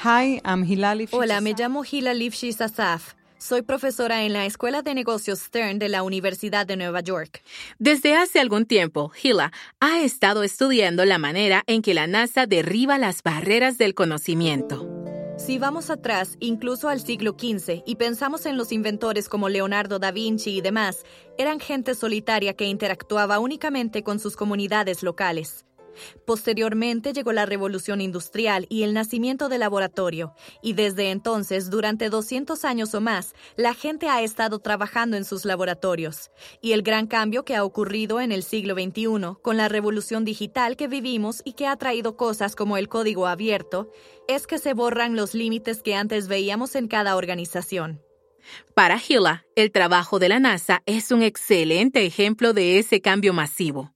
Hi, 0.03 0.41
I'm 0.43 0.65
Hilali 0.65 1.07
Hola, 1.12 1.39
me 1.41 1.53
llamo 1.53 1.83
Hilali 1.89 2.29
Asaf. 2.60 3.13
Soy 3.41 3.63
profesora 3.63 4.24
en 4.24 4.33
la 4.33 4.45
Escuela 4.45 4.83
de 4.83 4.93
Negocios 4.93 5.39
Stern 5.39 5.79
de 5.79 5.89
la 5.89 6.03
Universidad 6.03 6.67
de 6.67 6.77
Nueva 6.77 7.00
York. 7.00 7.41
Desde 7.79 8.13
hace 8.13 8.39
algún 8.39 8.67
tiempo, 8.67 9.12
Hila 9.19 9.51
ha 9.79 10.01
estado 10.01 10.43
estudiando 10.43 11.05
la 11.05 11.17
manera 11.17 11.63
en 11.65 11.81
que 11.81 11.95
la 11.95 12.05
NASA 12.05 12.45
derriba 12.45 13.00
las 13.00 13.24
barreras 13.24 13.79
del 13.79 13.95
conocimiento. 13.95 14.88
Si 15.39 15.57
vamos 15.57 15.89
atrás, 15.89 16.38
incluso 16.39 16.88
al 16.88 17.01
siglo 17.01 17.31
XV, 17.31 17.81
y 17.83 17.95
pensamos 17.95 18.45
en 18.45 18.57
los 18.57 18.71
inventores 18.71 19.27
como 19.27 19.50
Leonardo 19.50 19.98
da 19.98 20.12
Vinci 20.12 20.57
y 20.57 20.62
demás, 20.62 21.03
eran 21.39 21.60
gente 21.60 21.95
solitaria 21.95 22.53
que 22.53 22.65
interactuaba 22.65 23.39
únicamente 23.39 24.03
con 24.03 24.19
sus 24.19 24.36
comunidades 24.36 25.01
locales. 25.01 25.65
Posteriormente 26.25 27.13
llegó 27.13 27.33
la 27.33 27.45
revolución 27.45 28.01
industrial 28.01 28.65
y 28.69 28.83
el 28.83 28.93
nacimiento 28.93 29.50
del 29.50 29.62
laboratorio, 29.62 30.33
y 30.62 30.74
desde 30.74 31.12
entonces, 31.12 31.69
durante 31.69 32.10
200 32.10 32.63
años 32.65 32.93
o 32.93 33.01
más, 33.01 33.33
la 33.55 33.74
gente 33.74 34.07
ha 34.07 34.21
estado 34.21 34.60
trabajando 34.60 35.17
en 35.17 35.25
sus 35.25 35.45
laboratorios. 35.45 36.31
Y 36.62 36.74
el 36.74 36.81
gran 36.81 37.07
cambio 37.07 37.45
que 37.45 37.55
ha 37.55 37.63
ocurrido 37.63 38.19
en 38.19 38.31
el 38.31 38.43
siglo 38.43 38.75
XXI, 38.75 39.38
con 39.41 39.57
la 39.57 39.69
revolución 39.69 40.25
digital 40.25 40.77
que 40.77 40.88
vivimos 40.88 41.41
y 41.45 41.53
que 41.53 41.67
ha 41.67 41.75
traído 41.75 42.17
cosas 42.17 42.55
como 42.55 42.77
el 42.77 42.89
código 42.89 43.27
abierto, 43.27 43.91
es 44.27 44.48
que 44.48 44.57
se 44.57 44.74
borran 44.74 45.15
los 45.15 45.33
límites 45.33 45.81
que 45.81 45.95
antes 45.95 46.27
veíamos 46.27 46.75
en 46.75 46.88
cada 46.88 47.15
organización. 47.15 48.01
Para 48.74 48.98
Hila, 48.98 49.45
el 49.55 49.71
trabajo 49.71 50.19
de 50.19 50.29
la 50.29 50.39
NASA 50.39 50.81
es 50.86 51.12
un 51.12 51.21
excelente 51.21 52.05
ejemplo 52.05 52.53
de 52.53 52.79
ese 52.79 53.01
cambio 53.01 53.33
masivo. 53.33 53.93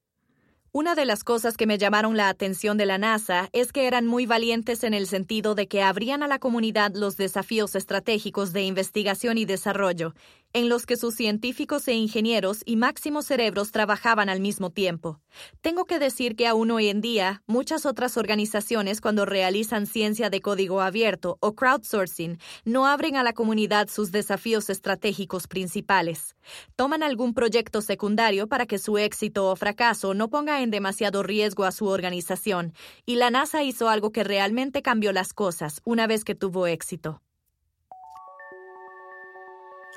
Una 0.78 0.94
de 0.94 1.06
las 1.06 1.24
cosas 1.24 1.56
que 1.56 1.66
me 1.66 1.78
llamaron 1.78 2.18
la 2.18 2.28
atención 2.28 2.76
de 2.76 2.84
la 2.84 2.98
NASA 2.98 3.48
es 3.54 3.72
que 3.72 3.86
eran 3.86 4.04
muy 4.04 4.26
valientes 4.26 4.84
en 4.84 4.92
el 4.92 5.06
sentido 5.06 5.54
de 5.54 5.68
que 5.68 5.80
abrían 5.80 6.22
a 6.22 6.28
la 6.28 6.38
comunidad 6.38 6.92
los 6.94 7.16
desafíos 7.16 7.74
estratégicos 7.74 8.52
de 8.52 8.64
investigación 8.64 9.38
y 9.38 9.46
desarrollo, 9.46 10.12
en 10.56 10.70
los 10.70 10.86
que 10.86 10.96
sus 10.96 11.14
científicos 11.14 11.86
e 11.86 11.92
ingenieros 11.92 12.62
y 12.64 12.76
máximos 12.76 13.26
cerebros 13.26 13.72
trabajaban 13.72 14.30
al 14.30 14.40
mismo 14.40 14.70
tiempo. 14.70 15.20
Tengo 15.60 15.84
que 15.84 15.98
decir 15.98 16.34
que 16.34 16.46
aún 16.46 16.70
hoy 16.70 16.88
en 16.88 17.02
día, 17.02 17.42
muchas 17.46 17.84
otras 17.84 18.16
organizaciones 18.16 19.02
cuando 19.02 19.26
realizan 19.26 19.84
ciencia 19.84 20.30
de 20.30 20.40
código 20.40 20.80
abierto 20.80 21.36
o 21.40 21.54
crowdsourcing 21.54 22.38
no 22.64 22.86
abren 22.86 23.16
a 23.16 23.22
la 23.22 23.34
comunidad 23.34 23.88
sus 23.88 24.12
desafíos 24.12 24.70
estratégicos 24.70 25.46
principales. 25.46 26.36
Toman 26.74 27.02
algún 27.02 27.34
proyecto 27.34 27.82
secundario 27.82 28.46
para 28.46 28.64
que 28.64 28.78
su 28.78 28.96
éxito 28.96 29.50
o 29.50 29.56
fracaso 29.56 30.14
no 30.14 30.30
ponga 30.30 30.62
en 30.62 30.70
demasiado 30.70 31.22
riesgo 31.22 31.64
a 31.64 31.70
su 31.70 31.84
organización, 31.86 32.72
y 33.04 33.16
la 33.16 33.28
NASA 33.28 33.62
hizo 33.62 33.90
algo 33.90 34.10
que 34.10 34.24
realmente 34.24 34.80
cambió 34.80 35.12
las 35.12 35.34
cosas 35.34 35.82
una 35.84 36.06
vez 36.06 36.24
que 36.24 36.34
tuvo 36.34 36.66
éxito. 36.66 37.20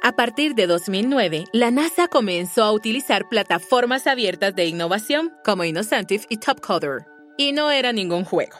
A 0.02 0.14
partir 0.14 0.56
de 0.56 0.66
2009, 0.66 1.46
la 1.52 1.72
NASA 1.72 2.08
comenzó 2.08 2.64
a 2.64 2.72
utilizar 2.72 3.28
plataformas 3.28 4.08
abiertas 4.08 4.56
de 4.56 4.66
innovación 4.66 5.34
como 5.44 5.66
Innocentive 5.66 6.24
y 6.30 6.38
Topcoder, 6.38 7.06
y 7.38 7.52
no 7.52 7.70
era 7.70 7.92
ningún 7.92 8.24
juego. 8.24 8.58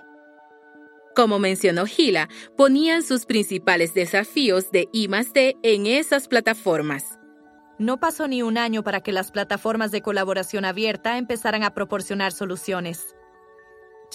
Como 1.16 1.40
mencionó 1.40 1.86
Gila, 1.86 2.28
ponían 2.58 3.04
sus 3.04 3.26
principales 3.26 3.94
desafíos 3.94 4.70
de 4.72 4.90
I+D 4.92 5.56
en 5.64 5.88
esas 5.88 6.28
plataformas. 6.28 7.18
No 7.78 8.02
pasó 8.02 8.28
ni 8.28 8.44
un 8.44 8.58
año 8.58 8.84
para 8.84 9.00
que 9.00 9.14
las 9.14 9.32
plataformas 9.32 9.92
de 9.92 10.02
colaboración 10.02 10.66
abierta 10.66 11.18
empezaran 11.18 11.64
a 11.64 11.74
proporcionar 11.74 12.34
soluciones 12.34 13.16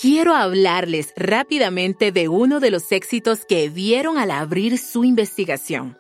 quiero 0.01 0.35
hablarles 0.35 1.13
rápidamente 1.17 2.13
de 2.13 2.29
uno 2.29 2.61
de 2.61 2.71
los 2.71 2.93
éxitos 2.93 3.45
que 3.45 3.69
vieron 3.69 4.19
al 4.19 4.31
abrir 4.31 4.79
su 4.79 5.05
investigación. 5.05 5.99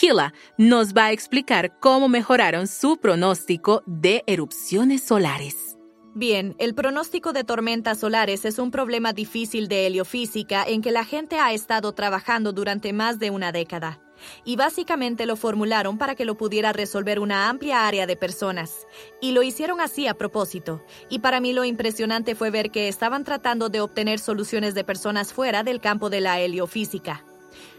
Hila 0.00 0.34
nos 0.58 0.94
va 0.94 1.06
a 1.06 1.12
explicar 1.12 1.78
cómo 1.80 2.08
mejoraron 2.08 2.66
su 2.66 2.98
pronóstico 2.98 3.82
de 3.86 4.22
erupciones 4.26 5.02
solares. 5.02 5.76
Bien, 6.14 6.54
el 6.58 6.74
pronóstico 6.74 7.34
de 7.34 7.44
tormentas 7.44 7.98
solares 7.98 8.46
es 8.46 8.58
un 8.58 8.70
problema 8.70 9.12
difícil 9.12 9.68
de 9.68 9.86
heliofísica 9.86 10.64
en 10.64 10.80
que 10.80 10.90
la 10.90 11.04
gente 11.04 11.38
ha 11.38 11.52
estado 11.52 11.92
trabajando 11.92 12.52
durante 12.52 12.94
más 12.94 13.18
de 13.18 13.30
una 13.30 13.52
década 13.52 14.00
y 14.44 14.56
básicamente 14.56 15.26
lo 15.26 15.36
formularon 15.36 15.98
para 15.98 16.14
que 16.14 16.24
lo 16.24 16.36
pudiera 16.36 16.72
resolver 16.72 17.20
una 17.20 17.48
amplia 17.48 17.86
área 17.86 18.06
de 18.06 18.16
personas. 18.16 18.86
Y 19.20 19.32
lo 19.32 19.42
hicieron 19.42 19.80
así 19.80 20.06
a 20.06 20.14
propósito. 20.14 20.82
Y 21.08 21.20
para 21.20 21.40
mí 21.40 21.52
lo 21.52 21.64
impresionante 21.64 22.34
fue 22.34 22.50
ver 22.50 22.70
que 22.70 22.88
estaban 22.88 23.24
tratando 23.24 23.68
de 23.68 23.80
obtener 23.80 24.18
soluciones 24.18 24.74
de 24.74 24.84
personas 24.84 25.32
fuera 25.32 25.62
del 25.62 25.80
campo 25.80 26.10
de 26.10 26.20
la 26.20 26.40
heliofísica. 26.40 27.24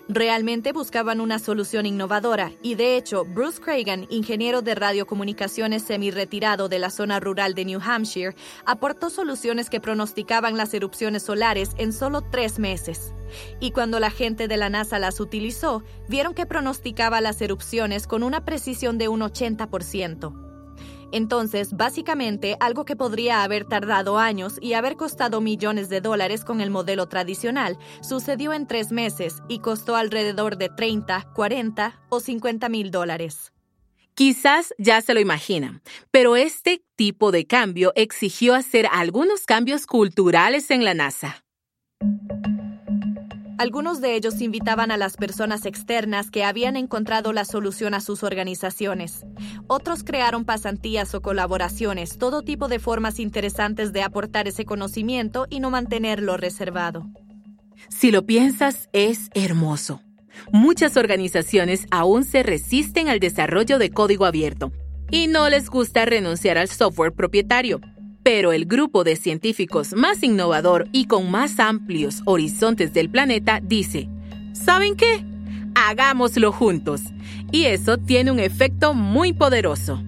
Realmente 0.10 0.72
buscaban 0.72 1.20
una 1.20 1.38
solución 1.38 1.86
innovadora 1.86 2.54
y 2.62 2.76
de 2.76 2.96
hecho 2.96 3.26
Bruce 3.26 3.60
Cragen, 3.60 4.08
ingeniero 4.10 4.62
de 4.62 4.74
radiocomunicaciones 4.74 5.84
semi-retirado 5.84 6.70
de 6.70 6.80
la 6.80 6.90
zona 6.92 7.20
rural 7.20 7.54
de 7.56 7.66
New 7.66 7.82
Hampshire, 7.84 8.34
aportó 8.66 9.10
soluciones 9.10 9.70
que 9.70 9.82
pronosticaban 9.82 10.56
las 10.56 10.74
erupciones 10.74 11.24
solares 11.24 11.72
en 11.78 11.92
solo 11.92 12.22
tres 12.22 12.58
meses. 12.58 13.14
Y 13.60 13.72
cuando 13.72 14.00
la 14.00 14.12
gente 14.12 14.48
de 14.48 14.58
la 14.58 14.70
NASA 14.70 15.00
las 15.00 15.20
utilizó, 15.20 15.84
vieron 16.08 16.34
que 16.34 16.46
pronosticaba 16.46 17.22
las 17.22 17.42
erupciones 17.42 18.08
con 18.08 18.24
una 18.24 18.46
precisión 18.46 18.98
de 18.98 19.08
un 19.08 19.22
80%. 19.22 20.48
Entonces, 21.12 21.74
básicamente, 21.76 22.58
algo 22.60 22.86
que 22.86 22.96
podría 22.96 23.44
haber 23.44 23.66
tardado 23.66 24.18
años 24.18 24.58
y 24.62 24.74
haber 24.74 24.98
costado 24.98 25.40
millones 25.40 25.90
de 25.90 26.02
dólares 26.02 26.44
con 26.44 26.60
el 26.60 26.70
modelo 26.70 27.08
tradicional, 27.08 27.78
sucedió 28.02 28.54
en 28.54 28.68
tres 28.68 28.92
meses 28.92 29.42
y 29.48 29.60
costó 29.60 29.96
alrededor 29.96 30.58
de 30.58 30.70
30, 30.70 31.32
40 31.34 32.02
o 32.10 32.20
50 32.20 32.70
mil 32.70 32.92
dólares. 32.92 33.54
Quizás 34.16 34.74
ya 34.80 35.00
se 35.02 35.14
lo 35.14 35.20
imaginan, 35.20 35.84
pero 36.10 36.36
este 36.36 36.84
tipo 36.96 37.32
de 37.32 37.46
cambio 37.46 37.94
exigió 37.96 38.56
hacer 38.56 38.88
algunos 38.92 39.46
cambios 39.46 39.86
culturales 39.86 40.72
en 40.72 40.84
la 40.84 40.96
NASA. 40.96 41.46
Algunos 43.58 44.02
de 44.02 44.16
ellos 44.16 44.40
invitaban 44.42 44.92
a 44.92 44.98
las 44.98 45.18
personas 45.18 45.66
externas 45.66 46.30
que 46.30 46.44
habían 46.44 46.76
encontrado 46.76 47.34
la 47.34 47.44
solución 47.44 47.96
a 47.96 48.02
sus 48.02 48.22
organizaciones. 48.22 49.26
Otros 49.66 50.04
crearon 50.04 50.46
pasantías 50.46 51.16
o 51.16 51.22
colaboraciones, 51.22 52.20
todo 52.20 52.44
tipo 52.44 52.68
de 52.68 52.78
formas 52.78 53.20
interesantes 53.20 53.94
de 53.94 54.04
aportar 54.04 54.48
ese 54.48 54.66
conocimiento 54.66 55.48
y 55.50 55.60
no 55.60 55.72
mantenerlo 55.72 56.38
reservado. 56.38 57.10
Si 57.90 58.12
lo 58.12 58.28
piensas, 58.28 58.90
es 58.94 59.30
hermoso. 59.34 60.02
Muchas 60.52 60.96
organizaciones 60.96 61.88
aún 61.90 62.26
se 62.26 62.44
resisten 62.44 63.10
al 63.10 63.20
desarrollo 63.20 63.80
de 63.80 63.90
código 63.90 64.26
abierto 64.26 64.72
y 65.10 65.28
no 65.28 65.50
les 65.50 65.70
gusta 65.70 66.06
renunciar 66.06 66.60
al 66.60 66.68
software 66.68 67.14
propietario. 67.14 67.82
Pero 68.30 68.52
el 68.52 68.66
grupo 68.66 69.06
de 69.06 69.16
científicos 69.16 69.94
más 69.94 70.22
innovador 70.22 70.90
y 70.92 71.06
con 71.06 71.32
más 71.32 71.62
amplios 71.62 72.24
horizontes 72.26 72.92
del 72.92 73.10
planeta 73.10 73.62
dice, 73.64 74.10
¿saben 74.52 74.98
qué? 74.98 75.24
Hagámoslo 75.76 76.52
juntos. 76.52 77.04
Y 77.54 77.68
eso 77.68 77.98
tiene 77.98 78.32
un 78.32 78.42
efecto 78.42 78.94
muy 78.94 79.32
poderoso. 79.32 80.04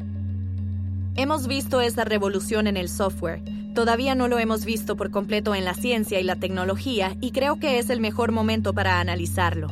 Hemos 1.16 1.48
visto 1.48 1.80
esa 1.80 2.04
revolución 2.04 2.68
en 2.68 2.76
el 2.76 2.90
software. 2.90 3.42
Todavía 3.74 4.16
no 4.16 4.28
lo 4.28 4.38
hemos 4.38 4.66
visto 4.66 4.98
por 4.98 5.12
completo 5.12 5.56
en 5.56 5.64
la 5.64 5.74
ciencia 5.74 6.20
y 6.20 6.24
la 6.24 6.36
tecnología 6.36 7.16
y 7.22 7.32
creo 7.32 7.58
que 7.58 7.80
es 7.80 7.90
el 7.90 8.02
mejor 8.02 8.34
momento 8.34 8.74
para 8.74 9.00
analizarlo. 9.00 9.70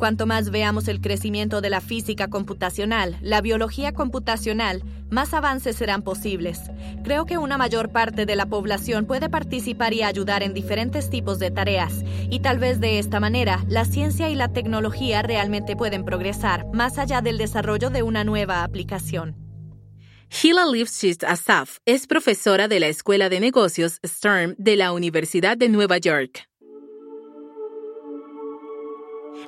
Cuanto 0.00 0.24
más 0.24 0.50
veamos 0.50 0.88
el 0.88 1.02
crecimiento 1.02 1.60
de 1.60 1.68
la 1.68 1.82
física 1.82 2.28
computacional, 2.28 3.18
la 3.20 3.42
biología 3.42 3.92
computacional, 3.92 4.82
más 5.10 5.34
avances 5.34 5.76
serán 5.76 6.00
posibles. 6.00 6.58
Creo 7.04 7.26
que 7.26 7.36
una 7.36 7.58
mayor 7.58 7.90
parte 7.90 8.24
de 8.24 8.34
la 8.34 8.46
población 8.46 9.04
puede 9.04 9.28
participar 9.28 9.92
y 9.92 10.02
ayudar 10.02 10.42
en 10.42 10.54
diferentes 10.54 11.10
tipos 11.10 11.38
de 11.38 11.50
tareas, 11.50 12.02
y 12.30 12.40
tal 12.40 12.58
vez 12.58 12.80
de 12.80 12.98
esta 12.98 13.20
manera 13.20 13.62
la 13.68 13.84
ciencia 13.84 14.30
y 14.30 14.36
la 14.36 14.48
tecnología 14.48 15.20
realmente 15.20 15.76
pueden 15.76 16.06
progresar 16.06 16.64
más 16.72 16.96
allá 16.96 17.20
del 17.20 17.36
desarrollo 17.36 17.90
de 17.90 18.02
una 18.02 18.24
nueva 18.24 18.64
aplicación. 18.64 19.36
Hila 20.30 20.64
Lifshitz 20.64 21.24
Asaf 21.24 21.76
es 21.84 22.06
profesora 22.06 22.68
de 22.68 22.80
la 22.80 22.86
Escuela 22.86 23.28
de 23.28 23.38
Negocios 23.38 24.00
STERM 24.02 24.54
de 24.56 24.76
la 24.76 24.92
Universidad 24.92 25.58
de 25.58 25.68
Nueva 25.68 25.98
York. 25.98 26.49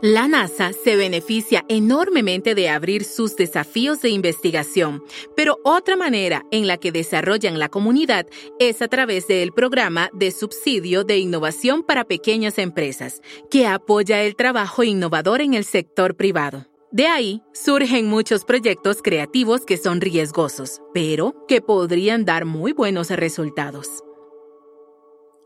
La 0.04 0.26
NASA 0.26 0.72
se 0.72 0.96
beneficia 0.96 1.64
enormemente 1.68 2.56
de 2.56 2.68
abrir 2.68 3.04
sus 3.04 3.36
desafíos 3.36 4.02
de 4.02 4.08
investigación, 4.08 5.04
pero 5.36 5.60
otra 5.62 5.94
manera 5.94 6.44
en 6.50 6.66
la 6.66 6.76
que 6.76 6.90
desarrollan 6.90 7.60
la 7.60 7.68
comunidad 7.68 8.26
es 8.58 8.82
a 8.82 8.88
través 8.88 9.28
del 9.28 9.52
programa 9.52 10.10
de 10.12 10.32
subsidio 10.32 11.04
de 11.04 11.18
innovación 11.18 11.84
para 11.84 12.02
pequeñas 12.02 12.58
empresas, 12.58 13.20
que 13.48 13.68
apoya 13.68 14.22
el 14.22 14.34
trabajo 14.34 14.82
innovador 14.82 15.40
en 15.40 15.54
el 15.54 15.62
sector 15.62 16.16
privado. 16.16 16.66
De 16.90 17.06
ahí 17.06 17.40
surgen 17.54 18.08
muchos 18.08 18.44
proyectos 18.44 19.02
creativos 19.02 19.64
que 19.64 19.76
son 19.76 20.00
riesgosos, 20.00 20.82
pero 20.92 21.46
que 21.46 21.60
podrían 21.60 22.24
dar 22.24 22.44
muy 22.44 22.72
buenos 22.72 23.08
resultados. 23.10 24.02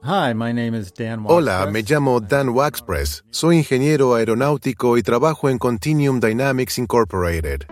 Hola, 0.09 1.69
me 1.73 1.83
llamo 1.83 2.21
Dan 2.21 2.51
Waxpress. 2.51 3.25
Soy 3.31 3.57
ingeniero 3.57 4.15
aeronáutico 4.15 4.97
y 4.97 5.03
trabajo 5.03 5.51
en 5.51 5.59
Continuum 5.59 6.21
Dynamics 6.21 6.79
Incorporated. 6.79 7.63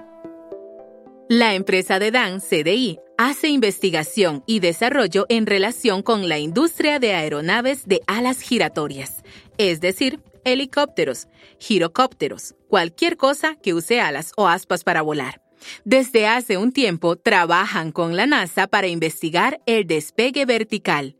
La 1.29 1.55
empresa 1.55 2.00
de 2.00 2.11
Dan, 2.11 2.41
CDI, 2.41 2.99
hace 3.18 3.51
investigación 3.51 4.42
y 4.49 4.59
desarrollo 4.59 5.27
en 5.29 5.47
relación 5.47 6.03
con 6.03 6.29
la 6.29 6.40
industria 6.40 6.99
de 6.99 7.14
aeronaves 7.14 7.87
de 7.87 8.01
alas 8.09 8.40
giratorias, 8.40 9.23
es 9.57 9.81
decir, 9.81 10.18
helicópteros, 10.44 11.29
girocópteros, 11.61 12.57
cualquier 12.68 13.16
cosa 13.16 13.55
que 13.62 13.75
use 13.75 14.01
alas 14.01 14.33
o 14.37 14.49
aspas 14.49 14.83
para 14.83 15.03
volar. 15.03 15.40
Desde 15.85 16.27
hace 16.27 16.57
un 16.57 16.73
tiempo 16.73 17.14
trabajan 17.14 17.92
con 17.92 18.16
la 18.16 18.27
NASA 18.27 18.66
para 18.66 18.88
investigar 18.88 19.61
el 19.66 19.87
despegue 19.87 20.47
vertical 20.47 21.16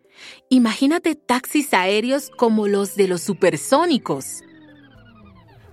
Imagínate 0.49 1.15
taxis 1.15 1.75
aéreos 1.75 2.31
como 2.37 2.69
los 2.69 2.97
de 2.97 3.09
los 3.09 3.23
supersónicos. 3.23 4.43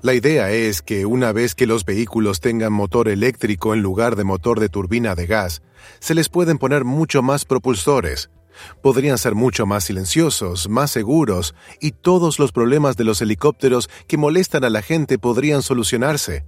La 0.01 0.15
idea 0.15 0.51
es 0.51 0.81
que 0.81 1.05
una 1.05 1.31
vez 1.31 1.53
que 1.53 1.67
los 1.67 1.85
vehículos 1.85 2.39
tengan 2.39 2.73
motor 2.73 3.07
eléctrico 3.07 3.73
en 3.75 3.83
lugar 3.83 4.15
de 4.15 4.23
motor 4.23 4.59
de 4.59 4.67
turbina 4.67 5.13
de 5.13 5.27
gas, 5.27 5.61
se 5.99 6.15
les 6.15 6.27
pueden 6.27 6.57
poner 6.57 6.85
mucho 6.85 7.21
más 7.21 7.45
propulsores. 7.45 8.31
Podrían 8.81 9.17
ser 9.17 9.35
mucho 9.35 9.65
más 9.65 9.85
silenciosos, 9.85 10.69
más 10.69 10.91
seguros, 10.91 11.55
y 11.79 11.91
todos 11.91 12.39
los 12.39 12.51
problemas 12.51 12.97
de 12.97 13.03
los 13.03 13.21
helicópteros 13.21 13.89
que 14.07 14.17
molestan 14.17 14.63
a 14.63 14.69
la 14.69 14.81
gente 14.81 15.17
podrían 15.17 15.61
solucionarse 15.61 16.43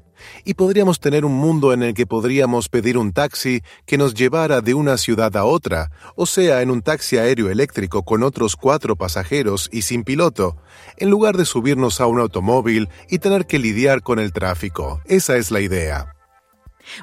y 0.46 0.54
podríamos 0.54 1.00
tener 1.00 1.26
un 1.26 1.34
mundo 1.34 1.74
en 1.74 1.84
el 1.84 1.94
que 1.94 2.06
podríamos 2.06 2.70
pedir 2.70 2.98
un 2.98 3.12
taxi 3.12 3.62
que 3.86 3.98
nos 3.98 4.14
llevara 4.14 4.62
de 4.62 4.74
una 4.74 4.98
ciudad 4.98 5.36
a 5.38 5.46
otra, 5.46 5.92
o 6.16 6.26
sea, 6.26 6.62
en 6.62 6.72
un 6.72 6.82
taxi 6.82 7.18
aéreo 7.18 7.50
eléctrico 7.50 8.04
con 8.04 8.24
otros 8.24 8.56
cuatro 8.56 8.96
pasajeros 8.96 9.70
y 9.72 9.84
sin 9.84 10.04
piloto, 10.04 10.58
en 10.98 11.10
lugar 11.10 11.38
de 11.38 11.46
subirnos 11.46 12.02
a 12.02 12.08
un 12.08 12.20
automóvil 12.20 12.90
y 13.10 13.20
tener 13.20 13.46
que 13.46 13.60
lidiar 13.60 14.02
con 14.02 14.20
el 14.20 14.34
tráfico. 14.34 15.02
Esa 15.06 15.38
es 15.38 15.52
la 15.52 15.62
idea. 15.62 16.14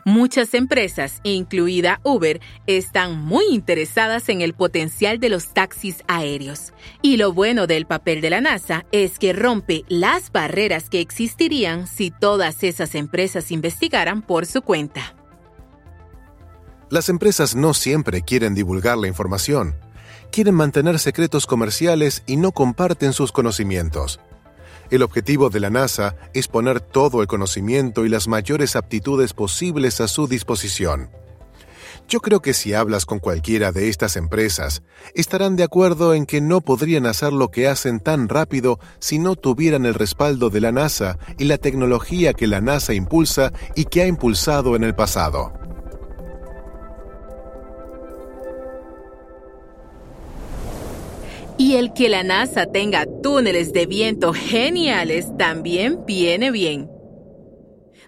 Muchas 0.05 0.55
empresas, 0.55 1.21
incluida 1.23 2.01
Uber, 2.05 2.41
están 2.67 3.19
muy 3.19 3.45
interesadas 3.51 4.29
en 4.29 4.41
el 4.41 4.55
potencial 4.55 5.21
de 5.21 5.29
los 5.29 5.55
taxis 5.55 6.03
aéreos. 6.07 6.73
Y 7.03 7.17
lo 7.17 7.33
bueno 7.33 7.67
del 7.67 7.87
papel 7.87 8.21
de 8.21 8.31
la 8.31 8.41
NASA 8.41 8.85
es 8.93 9.19
que 9.19 9.33
rompe 9.33 9.85
las 9.89 10.33
barreras 10.33 10.91
que 10.91 11.01
existirían 11.01 11.87
si 11.87 12.11
todas 12.11 12.63
esas 12.63 12.95
empresas 12.95 13.51
investigaran 13.51 14.23
por 14.23 14.47
su 14.47 14.63
cuenta. 14.63 15.15
Las 16.91 17.09
empresas 17.09 17.55
no 17.55 17.73
siempre 17.73 18.23
quieren 18.23 18.55
divulgar 18.55 18.99
la 18.99 19.07
información. 19.07 19.77
Quieren 20.33 20.55
mantener 20.55 20.99
secretos 20.99 21.47
comerciales 21.47 22.23
y 22.27 22.37
no 22.37 22.53
comparten 22.53 23.13
sus 23.13 23.33
conocimientos. 23.33 24.21
El 24.91 25.03
objetivo 25.05 25.51
de 25.51 25.61
la 25.61 25.71
NASA 25.71 26.17
es 26.35 26.49
poner 26.49 26.81
todo 26.81 27.23
el 27.23 27.29
conocimiento 27.29 28.05
y 28.05 28.09
las 28.09 28.27
mayores 28.27 28.75
aptitudes 28.75 29.33
posibles 29.33 30.01
a 30.01 30.09
su 30.09 30.27
disposición. 30.27 31.11
Yo 32.09 32.19
creo 32.19 32.43
que 32.43 32.55
si 32.55 32.75
hablas 32.75 33.07
con 33.07 33.21
cualquiera 33.21 33.71
de 33.71 33.89
estas 33.89 34.17
empresas, 34.17 34.83
estarán 35.15 35.55
de 35.55 35.63
acuerdo 35.63 36.13
en 36.13 36.27
que 36.27 36.41
no 36.41 36.61
podrían 36.61 37.07
hacer 37.07 37.33
lo 37.33 37.53
que 37.53 37.69
hacen 37.69 38.01
tan 38.01 38.29
rápido 38.29 38.81
si 38.99 39.21
no 39.21 39.37
tuvieran 39.37 39.87
el 39.87 39.95
respaldo 39.95 40.51
de 40.51 40.61
la 40.61 40.73
NASA 40.73 41.21
y 41.39 41.45
la 41.45 41.57
tecnología 41.57 42.35
que 42.35 42.49
la 42.49 42.61
NASA 42.61 42.93
impulsa 42.93 43.53
y 43.77 43.85
que 43.85 44.03
ha 44.03 44.09
impulsado 44.09 44.75
en 44.75 44.83
el 44.83 44.97
pasado. 44.97 45.53
Y 51.71 51.77
el 51.77 51.93
que 51.93 52.09
la 52.09 52.25
NASA 52.25 52.67
tenga 52.67 53.07
túneles 53.23 53.73
de 53.73 53.87
viento 53.87 54.33
geniales 54.33 55.29
también 55.39 56.05
viene 56.05 56.51
bien. 56.51 56.91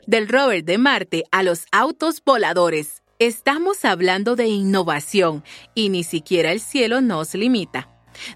Del 0.05 0.27
rover 0.27 0.65
de 0.65 0.79
Marte 0.79 1.23
a 1.31 1.45
los 1.45 1.67
autos 1.71 2.25
voladores, 2.25 3.05
estamos 3.21 3.85
hablando 3.85 4.35
de 4.35 4.49
innovación 4.49 5.45
y 5.77 5.91
ni 5.91 6.03
siquiera 6.03 6.51
el 6.51 6.59
cielo 6.59 7.01
nos 7.01 7.35
limita. 7.35 7.89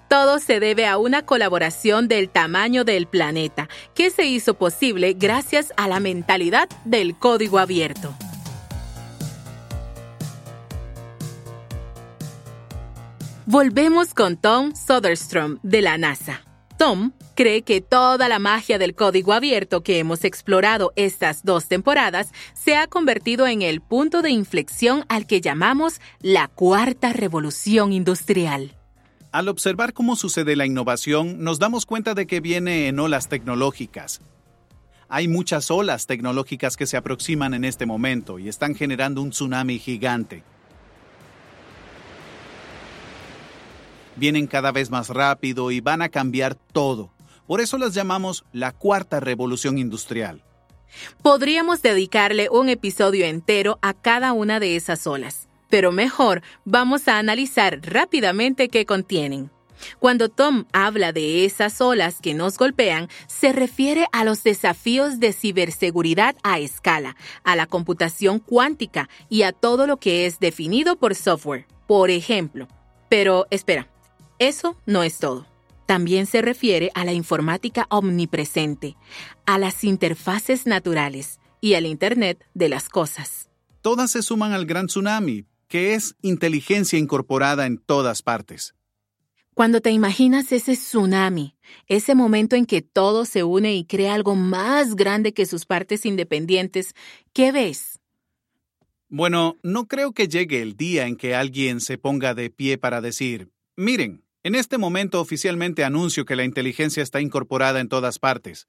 Todo 0.09 0.39
se 0.39 0.61
debe 0.61 0.87
a 0.87 0.97
una 0.97 1.27
colaboración 1.27 2.07
del 2.07 2.31
tamaño 2.31 2.85
del 2.85 3.09
planeta, 3.09 3.69
que 3.97 4.11
se 4.11 4.27
hizo 4.27 4.55
posible 4.55 5.15
gracias 5.15 5.73
a 5.77 5.89
la 5.89 5.99
mentalidad 5.99 6.69
del 6.85 7.19
código 7.19 7.59
abierto. 7.59 8.15
Volvemos 13.49 14.13
con 14.13 14.37
Tom 14.37 14.73
Soderstrom 14.75 15.59
de 15.63 15.81
la 15.81 15.97
NASA. 15.99 16.43
Tom 16.77 17.13
cree 17.37 17.63
que 17.63 17.81
toda 17.81 18.29
la 18.29 18.41
magia 18.41 18.77
del 18.77 18.97
código 18.97 19.33
abierto 19.33 19.85
que 19.85 20.01
hemos 20.01 20.25
explorado 20.25 20.93
estas 20.97 21.45
dos 21.45 21.69
temporadas 21.69 22.33
se 22.55 22.75
ha 22.75 22.89
convertido 22.89 23.47
en 23.47 23.63
el 23.63 23.81
punto 23.81 24.21
de 24.21 24.31
inflexión 24.31 25.05
al 25.09 25.29
que 25.29 25.41
llamamos 25.41 26.01
la 26.21 26.49
cuarta 26.49 27.13
revolución 27.13 27.93
industrial. 27.93 28.75
Al 29.31 29.49
observar 29.49 29.93
cómo 29.93 30.17
sucede 30.17 30.57
la 30.57 30.67
innovación, 30.67 31.45
nos 31.45 31.61
damos 31.61 31.87
cuenta 31.87 32.15
de 32.15 32.27
que 32.27 32.41
viene 32.41 32.89
en 32.89 32.99
olas 32.99 33.29
tecnológicas. 33.29 34.23
Hay 35.09 35.29
muchas 35.29 35.71
olas 35.71 36.09
tecnológicas 36.09 36.77
que 36.77 36.87
se 36.89 36.97
aproximan 36.97 37.55
en 37.55 37.65
este 37.65 37.87
momento 37.87 38.41
y 38.41 38.49
están 38.49 38.75
generando 38.75 39.23
un 39.23 39.31
tsunami 39.31 39.79
gigante. 39.79 40.43
Vienen 44.17 44.47
cada 44.47 44.73
vez 44.73 44.91
más 44.91 45.09
rápido 45.09 45.71
y 45.71 45.81
van 45.81 46.03
a 46.03 46.09
cambiar 46.09 46.55
todo. 46.55 47.11
Por 47.47 47.61
eso 47.61 47.79
las 47.79 47.95
llamamos 47.95 48.45
la 48.53 48.73
cuarta 48.73 49.21
revolución 49.21 49.79
industrial. 49.79 50.43
Podríamos 51.23 51.83
dedicarle 51.83 52.49
un 52.51 52.69
episodio 52.69 53.27
entero 53.27 53.79
a 53.83 53.95
cada 53.95 54.33
una 54.33 54.61
de 54.61 54.77
esas 54.77 55.07
olas, 55.07 55.49
pero 55.69 55.93
mejor 55.93 56.43
vamos 56.65 57.09
a 57.09 57.19
analizar 57.19 57.81
rápidamente 57.83 58.69
qué 58.69 58.87
contienen. 58.87 59.51
Cuando 59.99 60.29
Tom 60.29 60.65
habla 60.73 61.13
de 61.13 61.45
esas 61.45 61.81
olas 61.81 62.21
que 62.21 62.35
nos 62.35 62.57
golpean, 62.57 63.09
se 63.27 63.53
refiere 63.53 64.07
a 64.13 64.25
los 64.25 64.43
desafíos 64.43 65.21
de 65.21 65.33
ciberseguridad 65.33 66.35
a 66.43 66.59
escala, 66.59 67.17
a 67.45 67.57
la 67.57 67.67
computación 67.67 68.39
cuántica 68.39 69.09
y 69.29 69.43
a 69.43 69.53
todo 69.53 69.87
lo 69.87 69.99
que 69.99 70.27
es 70.27 70.39
definido 70.39 70.97
por 70.97 71.15
software, 71.15 71.67
por 71.87 72.11
ejemplo. 72.11 72.69
Pero 73.09 73.47
espera, 73.51 73.89
eso 74.39 74.77
no 74.87 75.03
es 75.03 75.19
todo. 75.19 75.47
También 75.87 76.27
se 76.27 76.43
refiere 76.43 76.91
a 76.95 77.05
la 77.05 77.13
informática 77.13 77.87
omnipresente, 77.91 78.97
a 79.47 79.59
las 79.59 79.85
interfaces 79.85 80.67
naturales 80.67 81.39
y 81.61 81.75
al 81.75 81.87
Internet 81.87 82.45
de 82.55 82.69
las 82.69 82.89
cosas. 82.89 83.49
Todas 83.83 84.11
se 84.11 84.23
suman 84.23 84.53
al 84.53 84.67
gran 84.67 84.89
tsunami, 84.89 85.47
que 85.69 85.95
es 85.95 86.17
inteligencia 86.23 86.99
incorporada 86.99 87.67
en 87.67 87.79
todas 87.79 88.23
partes. 88.23 88.75
Cuando 89.55 89.81
te 89.81 89.91
imaginas 89.91 90.53
ese 90.53 90.75
tsunami, 90.75 91.57
ese 91.87 92.15
momento 92.15 92.57
en 92.57 92.67
que 92.67 92.83
todo 92.83 93.25
se 93.25 93.43
une 93.43 93.75
y 93.75 93.87
crea 93.87 94.13
algo 94.13 94.35
más 94.35 94.97
grande 94.97 95.33
que 95.33 95.47
sus 95.47 95.65
partes 95.65 96.05
independientes, 96.05 96.95
¿qué 97.33 97.53
ves? 97.53 98.01
Bueno, 99.09 99.57
no 99.63 99.87
creo 99.87 100.13
que 100.13 100.29
llegue 100.29 100.61
el 100.61 100.77
día 100.77 101.07
en 101.07 101.17
que 101.17 101.35
alguien 101.35 101.81
se 101.81 101.97
ponga 101.97 102.35
de 102.35 102.51
pie 102.51 102.77
para 102.77 103.01
decir, 103.01 103.51
miren, 103.77 104.26
en 104.47 104.55
este 104.55 104.79
momento 104.79 105.21
oficialmente 105.21 105.83
anuncio 105.83 106.25
que 106.25 106.37
la 106.37 106.45
inteligencia 106.45 107.03
está 107.03 107.21
incorporada 107.21 107.81
en 107.81 107.89
todas 107.89 108.21
partes. 108.21 108.69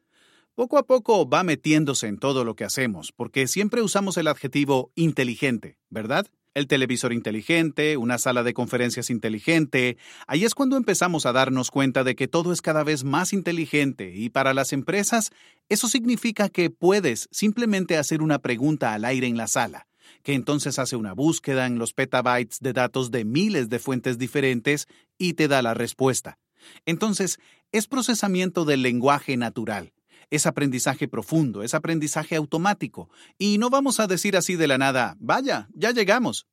Poco 0.56 0.80
a 0.80 0.88
poco 0.88 1.30
va 1.30 1.44
metiéndose 1.44 2.08
en 2.08 2.18
todo 2.18 2.44
lo 2.44 2.56
que 2.56 2.63
hacemos, 2.63 3.12
porque 3.12 3.46
siempre 3.46 3.84
usamos 3.84 4.18
el 4.18 4.28
adjetivo 4.28 4.92
inteligente, 4.96 5.78
¿verdad? 5.92 6.26
el 6.56 6.66
televisor 6.66 7.13
inteligente, 7.13 7.98
una 7.98 8.18
sala 8.18 8.42
de 8.42 8.56
conferencias 8.56 9.12
inteligente. 9.12 9.98
Ahí 10.26 10.44
es 10.44 10.56
cuando 10.56 10.76
empezamos 10.76 11.28
a 11.28 11.32
darnos 11.32 11.70
cuenta 11.70 12.04
de 12.04 12.16
que 12.16 12.28
todo 12.28 12.52
es 12.52 12.63
cada 12.63 12.84
vez 12.84 13.04
más 13.04 13.32
inteligente 13.32 14.16
y 14.16 14.30
para 14.30 14.56
las 14.56 14.74
empresas 14.74 15.30
eso 15.70 15.88
significa 15.88 16.50
que 16.50 16.72
puedes 16.72 17.30
simplemente 17.32 17.98
hacer 17.98 18.24
una 18.24 18.40
pregunta 18.40 18.96
al 18.96 19.06
aire 19.06 19.28
en 19.28 19.38
la 19.38 19.46
sala, 19.46 19.87
que 20.28 20.34
entonces 20.34 20.78
hace 20.78 20.98
una 20.98 21.13
búsqueda 21.13 21.68
en 21.68 21.80
los 21.80 21.94
petabytes 21.94 22.60
de 22.60 22.74
datos 22.74 23.12
de 23.12 23.24
miles 23.24 23.70
de 23.70 23.80
fuentes 23.80 24.18
diferentes 24.18 24.86
y 25.18 25.36
te 25.36 25.48
da 25.48 25.62
la 25.62 25.74
respuesta. 25.74 26.38
Entonces, 26.86 27.40
es 27.72 27.88
procesamiento 27.88 28.66
del 28.66 28.82
lenguaje 28.82 29.38
natural 29.38 29.94
es 30.30 30.46
aprendizaje 30.46 31.08
profundo, 31.08 31.63
es 31.63 31.74
aprendizaje 31.74 32.36
automático. 32.36 33.10
Y 33.38 33.60
no 33.60 33.70
vamos 33.70 34.02
a 34.02 34.08
decir 34.08 34.36
así 34.36 34.58
de 34.58 34.68
la 34.68 34.78
nada, 34.78 35.16
vaya, 35.20 35.70
ya 35.74 35.92
llegamos. 35.92 36.46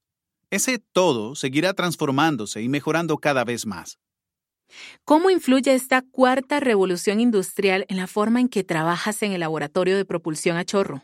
Ese 0.50 0.78
todo 0.78 1.34
seguirá 1.34 1.74
transformándose 1.74 2.62
y 2.62 2.68
mejorando 2.68 3.18
cada 3.18 3.42
vez 3.42 3.66
más. 3.66 3.98
¿Cómo 5.04 5.28
influye 5.28 5.74
esta 5.74 6.02
cuarta 6.02 6.60
revolución 6.60 7.18
industrial 7.18 7.84
en 7.88 7.96
la 7.96 8.06
forma 8.06 8.38
en 8.38 8.48
que 8.48 8.62
trabajas 8.62 9.24
en 9.24 9.32
el 9.32 9.40
laboratorio 9.40 9.96
de 9.96 10.04
propulsión 10.04 10.56
a 10.56 10.64
chorro? 10.64 11.02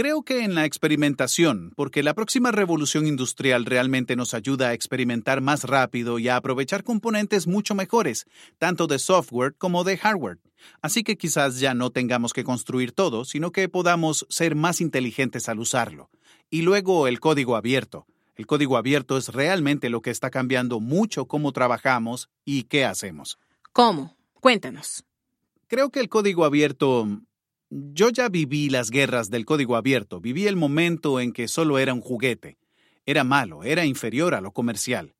Creo 0.00 0.22
que 0.22 0.44
en 0.44 0.54
la 0.54 0.64
experimentación, 0.64 1.74
porque 1.76 2.02
la 2.02 2.14
próxima 2.14 2.50
revolución 2.50 3.06
industrial 3.06 3.66
realmente 3.66 4.16
nos 4.16 4.32
ayuda 4.32 4.68
a 4.68 4.72
experimentar 4.72 5.42
más 5.42 5.64
rápido 5.64 6.18
y 6.18 6.28
a 6.28 6.36
aprovechar 6.36 6.84
componentes 6.84 7.46
mucho 7.46 7.74
mejores, 7.74 8.24
tanto 8.56 8.86
de 8.86 8.98
software 8.98 9.54
como 9.58 9.84
de 9.84 9.98
hardware. 9.98 10.38
Así 10.80 11.02
que 11.02 11.18
quizás 11.18 11.60
ya 11.60 11.74
no 11.74 11.90
tengamos 11.90 12.32
que 12.32 12.44
construir 12.44 12.92
todo, 12.92 13.26
sino 13.26 13.52
que 13.52 13.68
podamos 13.68 14.24
ser 14.30 14.54
más 14.54 14.80
inteligentes 14.80 15.50
al 15.50 15.58
usarlo. 15.58 16.08
Y 16.48 16.62
luego 16.62 17.06
el 17.06 17.20
código 17.20 17.54
abierto. 17.54 18.06
El 18.36 18.46
código 18.46 18.78
abierto 18.78 19.18
es 19.18 19.28
realmente 19.28 19.90
lo 19.90 20.00
que 20.00 20.08
está 20.08 20.30
cambiando 20.30 20.80
mucho 20.80 21.26
cómo 21.26 21.52
trabajamos 21.52 22.30
y 22.46 22.62
qué 22.62 22.86
hacemos. 22.86 23.38
¿Cómo? 23.74 24.16
Cuéntanos. 24.40 25.04
Creo 25.66 25.90
que 25.90 26.00
el 26.00 26.08
código 26.08 26.46
abierto 26.46 27.06
yo 27.70 28.10
ya 28.10 28.28
viví 28.28 28.68
las 28.68 28.90
guerras 28.90 29.30
del 29.30 29.44
código 29.44 29.76
abierto, 29.76 30.20
viví 30.20 30.46
el 30.46 30.56
momento 30.56 31.20
en 31.20 31.32
que 31.32 31.46
solo 31.46 31.78
era 31.78 31.94
un 31.94 32.00
juguete. 32.00 32.58
Era 33.06 33.22
malo, 33.24 33.62
era 33.62 33.84
inferior 33.84 34.34
a 34.34 34.40
lo 34.40 34.50
comercial. 34.50 35.14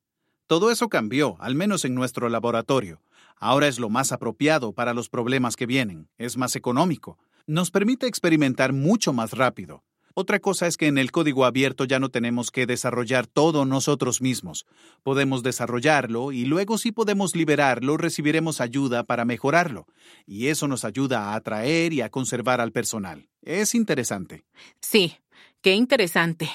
Todo 0.47 0.69
eso 0.69 0.89
cambió, 0.89 1.37
al 1.39 1.55
menos 1.55 1.85
en 1.85 1.95
nuestro 1.95 2.27
laboratorio. 2.27 3.01
Ahora 3.37 3.67
es 3.67 3.79
lo 3.79 3.89
más 3.89 4.11
apropiado 4.11 4.73
para 4.73 4.93
los 4.93 5.09
problemas 5.09 5.55
que 5.55 5.65
vienen, 5.65 6.09
es 6.17 6.35
más 6.35 6.55
económico, 6.57 7.17
nos 7.47 7.71
permite 7.71 8.05
experimentar 8.05 8.73
mucho 8.73 9.13
más 9.13 9.31
rápido. 9.31 9.83
Otra 10.13 10.39
cosa 10.39 10.67
es 10.67 10.77
que 10.77 10.87
en 10.87 10.97
el 10.97 11.11
código 11.11 11.45
abierto 11.45 11.85
ya 11.85 11.99
no 11.99 12.09
tenemos 12.09 12.51
que 12.51 12.65
desarrollar 12.65 13.27
todo 13.27 13.65
nosotros 13.65 14.21
mismos. 14.21 14.65
Podemos 15.03 15.43
desarrollarlo 15.43 16.31
y 16.31 16.45
luego 16.45 16.77
si 16.77 16.91
podemos 16.91 17.35
liberarlo 17.35 17.97
recibiremos 17.97 18.61
ayuda 18.61 19.03
para 19.03 19.25
mejorarlo. 19.25 19.87
Y 20.25 20.47
eso 20.47 20.67
nos 20.67 20.83
ayuda 20.83 21.29
a 21.29 21.35
atraer 21.35 21.93
y 21.93 22.01
a 22.01 22.09
conservar 22.09 22.59
al 22.59 22.71
personal. 22.71 23.29
Es 23.41 23.73
interesante. 23.73 24.43
Sí, 24.81 25.17
qué 25.61 25.75
interesante. 25.75 26.49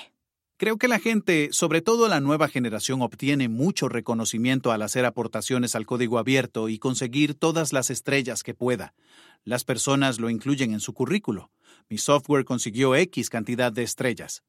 Creo 0.59 0.79
que 0.79 0.89
la 0.89 0.99
gente, 0.99 1.51
sobre 1.53 1.83
todo 1.83 2.09
la 2.09 2.21
nueva 2.21 2.49
generación, 2.49 3.03
obtiene 3.03 3.49
mucho 3.49 3.91
reconocimiento 3.91 4.73
al 4.73 4.81
hacer 4.81 5.05
aportaciones 5.05 5.75
al 5.75 5.85
código 5.85 6.19
abierto 6.19 6.71
y 6.71 6.79
conseguir 6.79 7.35
todas 7.35 7.75
las 7.75 7.91
estrellas 7.91 8.43
que 8.43 8.55
pueda. 8.55 8.95
Las 9.45 9.65
personas 9.65 10.19
lo 10.19 10.31
incluyen 10.31 10.73
en 10.73 10.81
su 10.81 10.95
currículo. 10.95 11.51
Mi 11.89 11.99
software 11.99 12.45
consiguió 12.45 12.95
X 12.95 13.31
cantidad 13.31 13.73
de 13.73 13.83
estrellas. 13.83 14.43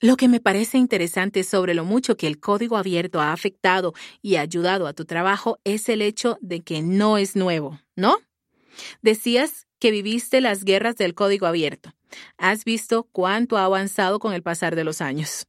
Lo 0.00 0.16
que 0.16 0.28
me 0.28 0.40
parece 0.40 0.78
interesante 0.78 1.44
sobre 1.44 1.74
lo 1.74 1.84
mucho 1.84 2.16
que 2.16 2.26
el 2.26 2.40
código 2.40 2.76
abierto 2.76 3.20
ha 3.20 3.32
afectado 3.32 3.94
y 4.20 4.36
ayudado 4.36 4.86
a 4.86 4.92
tu 4.92 5.04
trabajo 5.04 5.58
es 5.64 5.88
el 5.88 6.02
hecho 6.02 6.38
de 6.40 6.60
que 6.60 6.82
no 6.82 7.18
es 7.18 7.36
nuevo, 7.36 7.80
¿no? 7.96 8.16
Decías 9.02 9.66
que 9.78 9.90
viviste 9.90 10.40
las 10.40 10.64
guerras 10.64 10.96
del 10.96 11.14
código 11.14 11.46
abierto. 11.46 11.92
Has 12.36 12.64
visto 12.64 13.04
cuánto 13.12 13.56
ha 13.56 13.64
avanzado 13.64 14.18
con 14.18 14.32
el 14.32 14.42
pasar 14.42 14.74
de 14.74 14.84
los 14.84 15.00
años. 15.00 15.46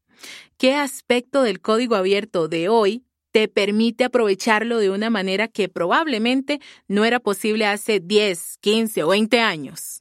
¿Qué 0.57 0.75
aspecto 0.75 1.41
del 1.41 1.59
código 1.59 1.95
abierto 1.95 2.47
de 2.47 2.69
hoy 2.69 3.03
te 3.31 3.47
permite 3.47 4.03
aprovecharlo 4.03 4.77
de 4.77 4.89
una 4.89 5.09
manera 5.09 5.47
que 5.47 5.69
probablemente 5.69 6.59
no 6.87 7.05
era 7.05 7.19
posible 7.19 7.65
hace 7.65 7.99
10, 7.99 8.57
15 8.59 9.03
o 9.03 9.07
20 9.09 9.39
años? 9.39 10.00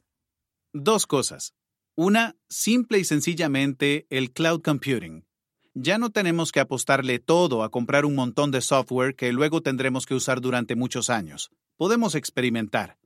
Dos 0.73 1.05
cosas. 1.05 1.53
Una, 1.95 2.37
simple 2.47 2.97
y 2.97 3.03
sencillamente 3.03 4.07
el 4.09 4.31
cloud 4.31 4.61
computing. 4.61 5.25
Ya 5.73 5.97
no 5.97 6.11
tenemos 6.11 6.53
que 6.53 6.61
apostarle 6.61 7.19
todo 7.19 7.63
a 7.63 7.69
comprar 7.69 8.05
un 8.05 8.15
montón 8.15 8.51
de 8.51 8.61
software 8.61 9.15
que 9.15 9.33
luego 9.33 9.61
tendremos 9.61 10.05
que 10.05 10.15
usar 10.15 10.39
durante 10.39 10.77
muchos 10.77 11.09
años. 11.09 11.51
Podemos 11.75 12.15
experimentar. 12.15 12.97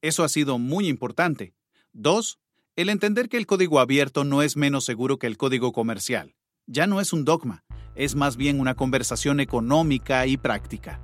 Eso 0.00 0.24
ha 0.24 0.28
sido 0.28 0.58
muy 0.58 0.88
importante. 0.88 1.54
Dos, 1.92 2.40
el 2.74 2.88
entender 2.88 3.28
que 3.28 3.36
el 3.36 3.46
código 3.46 3.78
abierto 3.78 4.24
no 4.24 4.42
es 4.42 4.56
menos 4.56 4.84
seguro 4.84 5.20
que 5.20 5.28
el 5.28 5.36
código 5.36 5.72
comercial. 5.72 6.34
Ya 6.66 6.88
no 6.88 7.00
es 7.00 7.12
un 7.12 7.24
dogma, 7.24 7.62
es 7.94 8.16
más 8.16 8.36
bien 8.36 8.58
una 8.58 8.74
conversación 8.74 9.38
económica 9.38 10.26
y 10.26 10.38
práctica. 10.38 11.00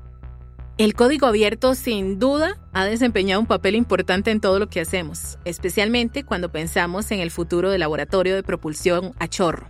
El 0.79 0.95
código 0.95 1.27
abierto 1.27 1.75
sin 1.75 2.21
duda 2.21 2.57
ha 2.73 2.85
desempeñado 2.85 3.41
un 3.41 3.49
papel 3.49 3.75
importante 3.75 4.31
en 4.31 4.41
todo 4.41 4.61
lo 4.61 4.69
que 4.69 4.81
hacemos, 4.81 5.37
especialmente 5.45 6.23
cuando 6.23 6.53
pensamos 6.53 7.11
en 7.11 7.19
el 7.19 7.33
futuro 7.33 7.71
del 7.71 7.81
laboratorio 7.81 8.37
de 8.37 8.45
propulsión 8.45 9.13
a 9.19 9.27
chorro 9.27 9.67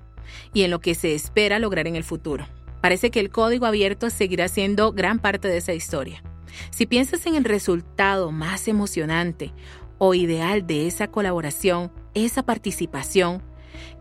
y 0.53 0.64
en 0.64 0.71
lo 0.71 0.81
que 0.81 0.94
se 0.94 1.14
espera 1.14 1.59
lograr 1.59 1.87
en 1.87 1.97
el 1.97 2.05
futuro. 2.05 2.47
Parece 2.83 3.11
que 3.11 3.21
el 3.21 3.31
código 3.31 3.64
abierto 3.64 4.11
seguirá 4.11 4.49
siendo 4.49 4.92
gran 4.92 5.18
parte 5.18 5.49
de 5.49 5.57
esa 5.57 5.73
historia. 5.73 6.23
Si 6.68 6.85
piensas 6.85 7.25
en 7.25 7.37
el 7.37 7.44
resultado 7.44 8.31
más 8.31 8.68
emocionante 8.68 9.55
o 9.97 10.12
ideal 10.12 10.66
de 10.66 10.87
esa 10.87 11.09
colaboración, 11.09 11.90
esa 12.12 12.42
participación, 12.42 13.42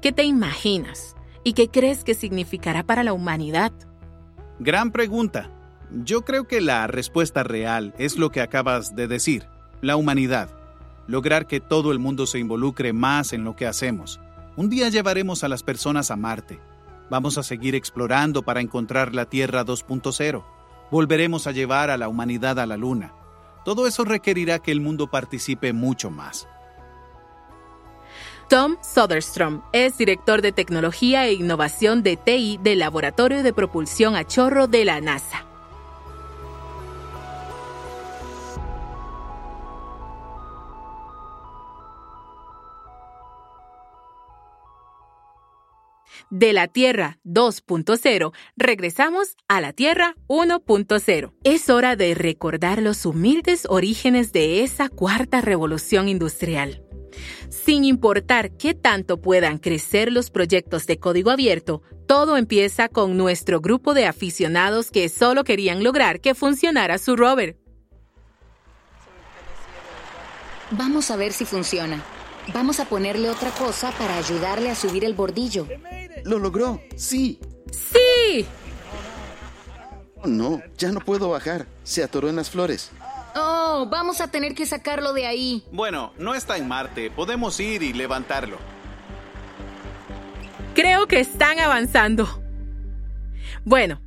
¿qué 0.02 0.12
te 0.12 0.26
imaginas? 0.26 1.16
¿Y 1.46 1.54
qué 1.54 1.70
crees 1.70 2.04
que 2.04 2.16
significará 2.16 2.84
para 2.84 3.06
la 3.06 3.14
humanidad? 3.14 3.72
Gran 4.60 4.92
pregunta. 4.92 5.57
Yo 5.92 6.26
creo 6.26 6.48
que 6.48 6.60
la 6.60 6.86
respuesta 6.88 7.44
real 7.44 7.94
es 7.98 8.18
lo 8.18 8.30
que 8.30 8.42
acabas 8.42 8.96
de 8.96 9.08
decir, 9.08 9.48
la 9.82 9.96
humanidad. 9.96 10.50
Lograr 11.08 11.48
que 11.48 11.62
todo 11.62 11.94
el 11.94 12.00
mundo 12.00 12.28
se 12.28 12.40
involucre 12.40 12.92
más 12.92 13.32
en 13.32 13.46
lo 13.46 13.56
que 13.56 13.66
hacemos. 13.66 14.20
Un 14.58 14.70
día 14.70 14.90
llevaremos 14.90 15.44
a 15.44 15.48
las 15.48 15.64
personas 15.64 16.12
a 16.12 16.18
Marte. 16.18 16.60
Vamos 17.10 17.38
a 17.38 17.44
seguir 17.44 17.74
explorando 17.74 18.44
para 18.44 18.60
encontrar 18.60 19.16
la 19.16 19.26
Tierra 19.26 19.64
2.0. 19.64 20.44
Volveremos 20.92 21.48
a 21.48 21.52
llevar 21.52 21.90
a 21.90 21.98
la 21.98 22.10
humanidad 22.10 22.60
a 22.60 22.66
la 22.66 22.76
Luna. 22.76 23.14
Todo 23.64 23.88
eso 23.88 24.04
requerirá 24.04 24.60
que 24.60 24.72
el 24.72 24.82
mundo 24.82 25.10
participe 25.10 25.72
mucho 25.72 26.10
más. 26.10 26.50
Tom 28.50 28.78
Soderstrom 28.82 29.62
es 29.74 29.98
director 29.98 30.42
de 30.42 30.54
tecnología 30.54 31.26
e 31.28 31.34
innovación 31.34 32.02
de 32.02 32.16
TI 32.16 32.60
del 32.62 32.80
Laboratorio 32.80 33.44
de 33.44 33.54
Propulsión 33.54 34.16
a 34.16 34.26
Chorro 34.26 34.68
de 34.68 34.86
la 34.86 35.02
NASA. 35.02 35.47
De 46.30 46.52
la 46.52 46.68
Tierra 46.68 47.20
2.0 47.24 48.34
regresamos 48.58 49.38
a 49.48 49.62
la 49.62 49.72
Tierra 49.72 50.16
1.0. 50.28 51.34
Es 51.46 51.70
hora 51.70 51.96
de 51.96 52.16
recordar 52.16 52.82
los 52.82 53.06
humildes 53.06 53.66
orígenes 53.70 54.34
de 54.34 54.62
esa 54.62 54.90
cuarta 54.90 55.40
revolución 55.40 56.10
industrial. 56.10 56.84
Sin 57.48 57.86
importar 57.86 58.52
qué 58.58 58.74
tanto 58.74 59.22
puedan 59.22 59.58
crecer 59.58 60.12
los 60.12 60.30
proyectos 60.30 60.86
de 60.86 61.00
código 61.00 61.32
abierto, 61.32 61.82
todo 62.08 62.36
empieza 62.36 62.90
con 62.90 63.16
nuestro 63.16 63.62
grupo 63.62 63.94
de 63.94 64.06
aficionados 64.06 64.92
que 64.92 65.08
solo 65.08 65.46
querían 65.46 65.82
lograr 65.82 66.20
que 66.20 66.36
funcionara 66.36 66.98
su 66.98 67.16
rover. 67.16 67.58
Vamos 70.72 71.10
a 71.10 71.16
ver 71.16 71.32
si 71.32 71.46
funciona. 71.46 72.04
Vamos 72.54 72.82
a 72.82 72.86
ponerle 72.86 73.30
otra 73.30 73.52
cosa 73.52 73.92
para 73.92 74.18
ayudarle 74.18 74.70
a 74.70 74.76
subir 74.76 75.06
el 75.06 75.14
bordillo. 75.14 75.68
Lo 76.28 76.40
logró, 76.40 76.82
sí. 76.98 77.40
¡Sí! 77.72 78.46
Oh, 80.22 80.28
no, 80.28 80.62
ya 80.78 80.92
no 80.92 81.00
puedo 81.00 81.30
bajar. 81.30 81.68
Se 81.84 82.04
atoró 82.04 82.28
en 82.28 82.36
las 82.36 82.50
flores. 82.50 82.92
Oh, 83.34 83.88
vamos 83.90 84.20
a 84.20 84.30
tener 84.30 84.54
que 84.54 84.66
sacarlo 84.66 85.14
de 85.14 85.26
ahí. 85.26 85.64
Bueno, 85.72 86.12
no 86.18 86.36
está 86.36 86.58
en 86.58 86.68
Marte. 86.68 87.10
Podemos 87.12 87.58
ir 87.62 87.82
y 87.82 87.94
levantarlo. 87.94 88.58
Creo 90.76 91.08
que 91.08 91.22
están 91.22 91.60
avanzando. 91.60 92.44
Bueno, 93.64 94.02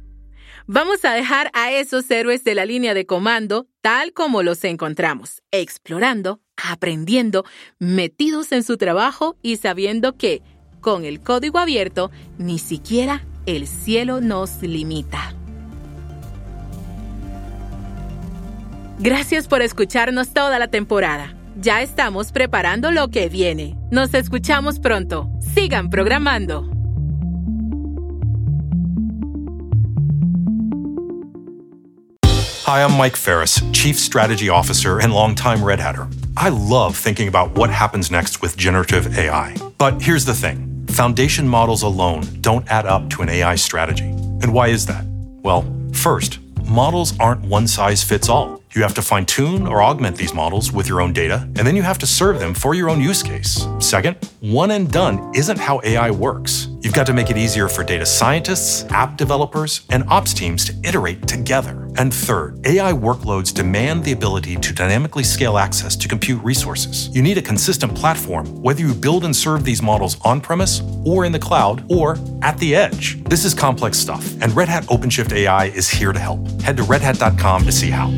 vamos 0.66 1.02
a 1.06 1.12
dejar 1.12 1.50
a 1.54 1.72
esos 1.72 2.10
héroes 2.10 2.44
de 2.44 2.54
la 2.54 2.66
línea 2.66 2.92
de 2.92 3.06
comando 3.06 3.66
tal 3.80 4.12
como 4.12 4.42
los 4.42 4.62
encontramos, 4.64 5.42
explorando, 5.52 6.42
aprendiendo, 6.56 7.46
metidos 7.78 8.52
en 8.52 8.62
su 8.62 8.76
trabajo 8.76 9.38
y 9.40 9.56
sabiendo 9.56 10.18
que, 10.18 10.42
con 10.80 11.04
el 11.04 11.20
código 11.20 11.58
abierto, 11.58 12.10
ni 12.38 12.58
siquiera 12.58 13.22
el 13.46 13.66
cielo 13.66 14.20
nos 14.20 14.62
limita. 14.62 15.34
Gracias 18.98 19.48
por 19.48 19.62
escucharnos 19.62 20.34
toda 20.34 20.58
la 20.58 20.68
temporada. 20.68 21.34
Ya 21.56 21.80
estamos 21.80 22.32
preparando 22.32 22.90
lo 22.90 23.08
que 23.08 23.28
viene. 23.28 23.76
Nos 23.90 24.12
escuchamos 24.14 24.78
pronto. 24.78 25.30
Sigan 25.54 25.90
programando. 25.90 26.70
Hi, 32.66 32.84
I'm 32.84 32.96
Mike 32.96 33.16
Ferris, 33.16 33.60
Chief 33.72 33.98
Strategy 33.98 34.48
Officer 34.48 35.00
and 35.00 35.12
longtime 35.12 35.64
Red 35.64 35.80
Hatter. 35.80 36.06
I 36.36 36.50
love 36.50 36.96
thinking 36.96 37.26
about 37.26 37.56
what 37.56 37.68
happens 37.68 38.12
next 38.12 38.42
with 38.42 38.56
generative 38.56 39.18
AI. 39.18 39.56
But 39.76 40.00
here's 40.00 40.24
the 40.24 40.34
thing 40.34 40.69
foundation 41.00 41.48
models 41.48 41.82
alone 41.82 42.22
don't 42.42 42.70
add 42.70 42.84
up 42.84 43.08
to 43.08 43.22
an 43.22 43.30
AI 43.30 43.54
strategy. 43.54 44.10
And 44.42 44.52
why 44.52 44.68
is 44.68 44.84
that? 44.84 45.02
Well, 45.42 45.64
first, 45.94 46.40
models 46.66 47.18
aren't 47.18 47.40
one 47.40 47.66
size 47.66 48.04
fits 48.04 48.28
all. 48.28 48.62
You 48.74 48.82
have 48.82 48.92
to 48.92 49.00
fine 49.00 49.24
tune 49.24 49.66
or 49.66 49.82
augment 49.82 50.18
these 50.18 50.34
models 50.34 50.72
with 50.72 50.86
your 50.86 51.00
own 51.00 51.14
data, 51.14 51.48
and 51.56 51.66
then 51.66 51.74
you 51.74 51.80
have 51.80 51.96
to 52.00 52.06
serve 52.06 52.38
them 52.38 52.52
for 52.52 52.74
your 52.74 52.90
own 52.90 53.00
use 53.00 53.22
case. 53.22 53.66
Second, 53.78 54.18
one 54.40 54.72
and 54.72 54.92
done 54.92 55.32
isn't 55.34 55.58
how 55.58 55.80
AI 55.84 56.10
works. 56.10 56.68
You've 56.80 56.94
got 56.94 57.06
to 57.08 57.12
make 57.12 57.28
it 57.28 57.36
easier 57.36 57.68
for 57.68 57.84
data 57.84 58.06
scientists, 58.06 58.84
app 58.90 59.18
developers, 59.18 59.82
and 59.90 60.02
ops 60.08 60.32
teams 60.32 60.64
to 60.64 60.74
iterate 60.82 61.26
together. 61.26 61.90
And 61.98 62.12
third, 62.12 62.66
AI 62.66 62.92
workloads 62.92 63.52
demand 63.52 64.02
the 64.02 64.12
ability 64.12 64.56
to 64.56 64.72
dynamically 64.72 65.22
scale 65.22 65.58
access 65.58 65.94
to 65.96 66.08
compute 66.08 66.42
resources. 66.42 67.14
You 67.14 67.20
need 67.20 67.36
a 67.36 67.42
consistent 67.42 67.94
platform, 67.94 68.46
whether 68.62 68.80
you 68.80 68.94
build 68.94 69.26
and 69.26 69.36
serve 69.36 69.62
these 69.62 69.82
models 69.82 70.16
on 70.24 70.40
premise, 70.40 70.80
or 71.04 71.26
in 71.26 71.32
the 71.32 71.38
cloud, 71.38 71.84
or 71.90 72.16
at 72.40 72.56
the 72.56 72.74
edge. 72.74 73.22
This 73.24 73.44
is 73.44 73.52
complex 73.52 73.98
stuff, 73.98 74.26
and 74.40 74.56
Red 74.56 74.68
Hat 74.70 74.84
OpenShift 74.84 75.32
AI 75.32 75.66
is 75.66 75.88
here 75.88 76.12
to 76.12 76.18
help. 76.18 76.46
Head 76.62 76.78
to 76.78 76.82
redhat.com 76.84 77.64
to 77.66 77.72
see 77.72 77.90
how. 77.90 78.08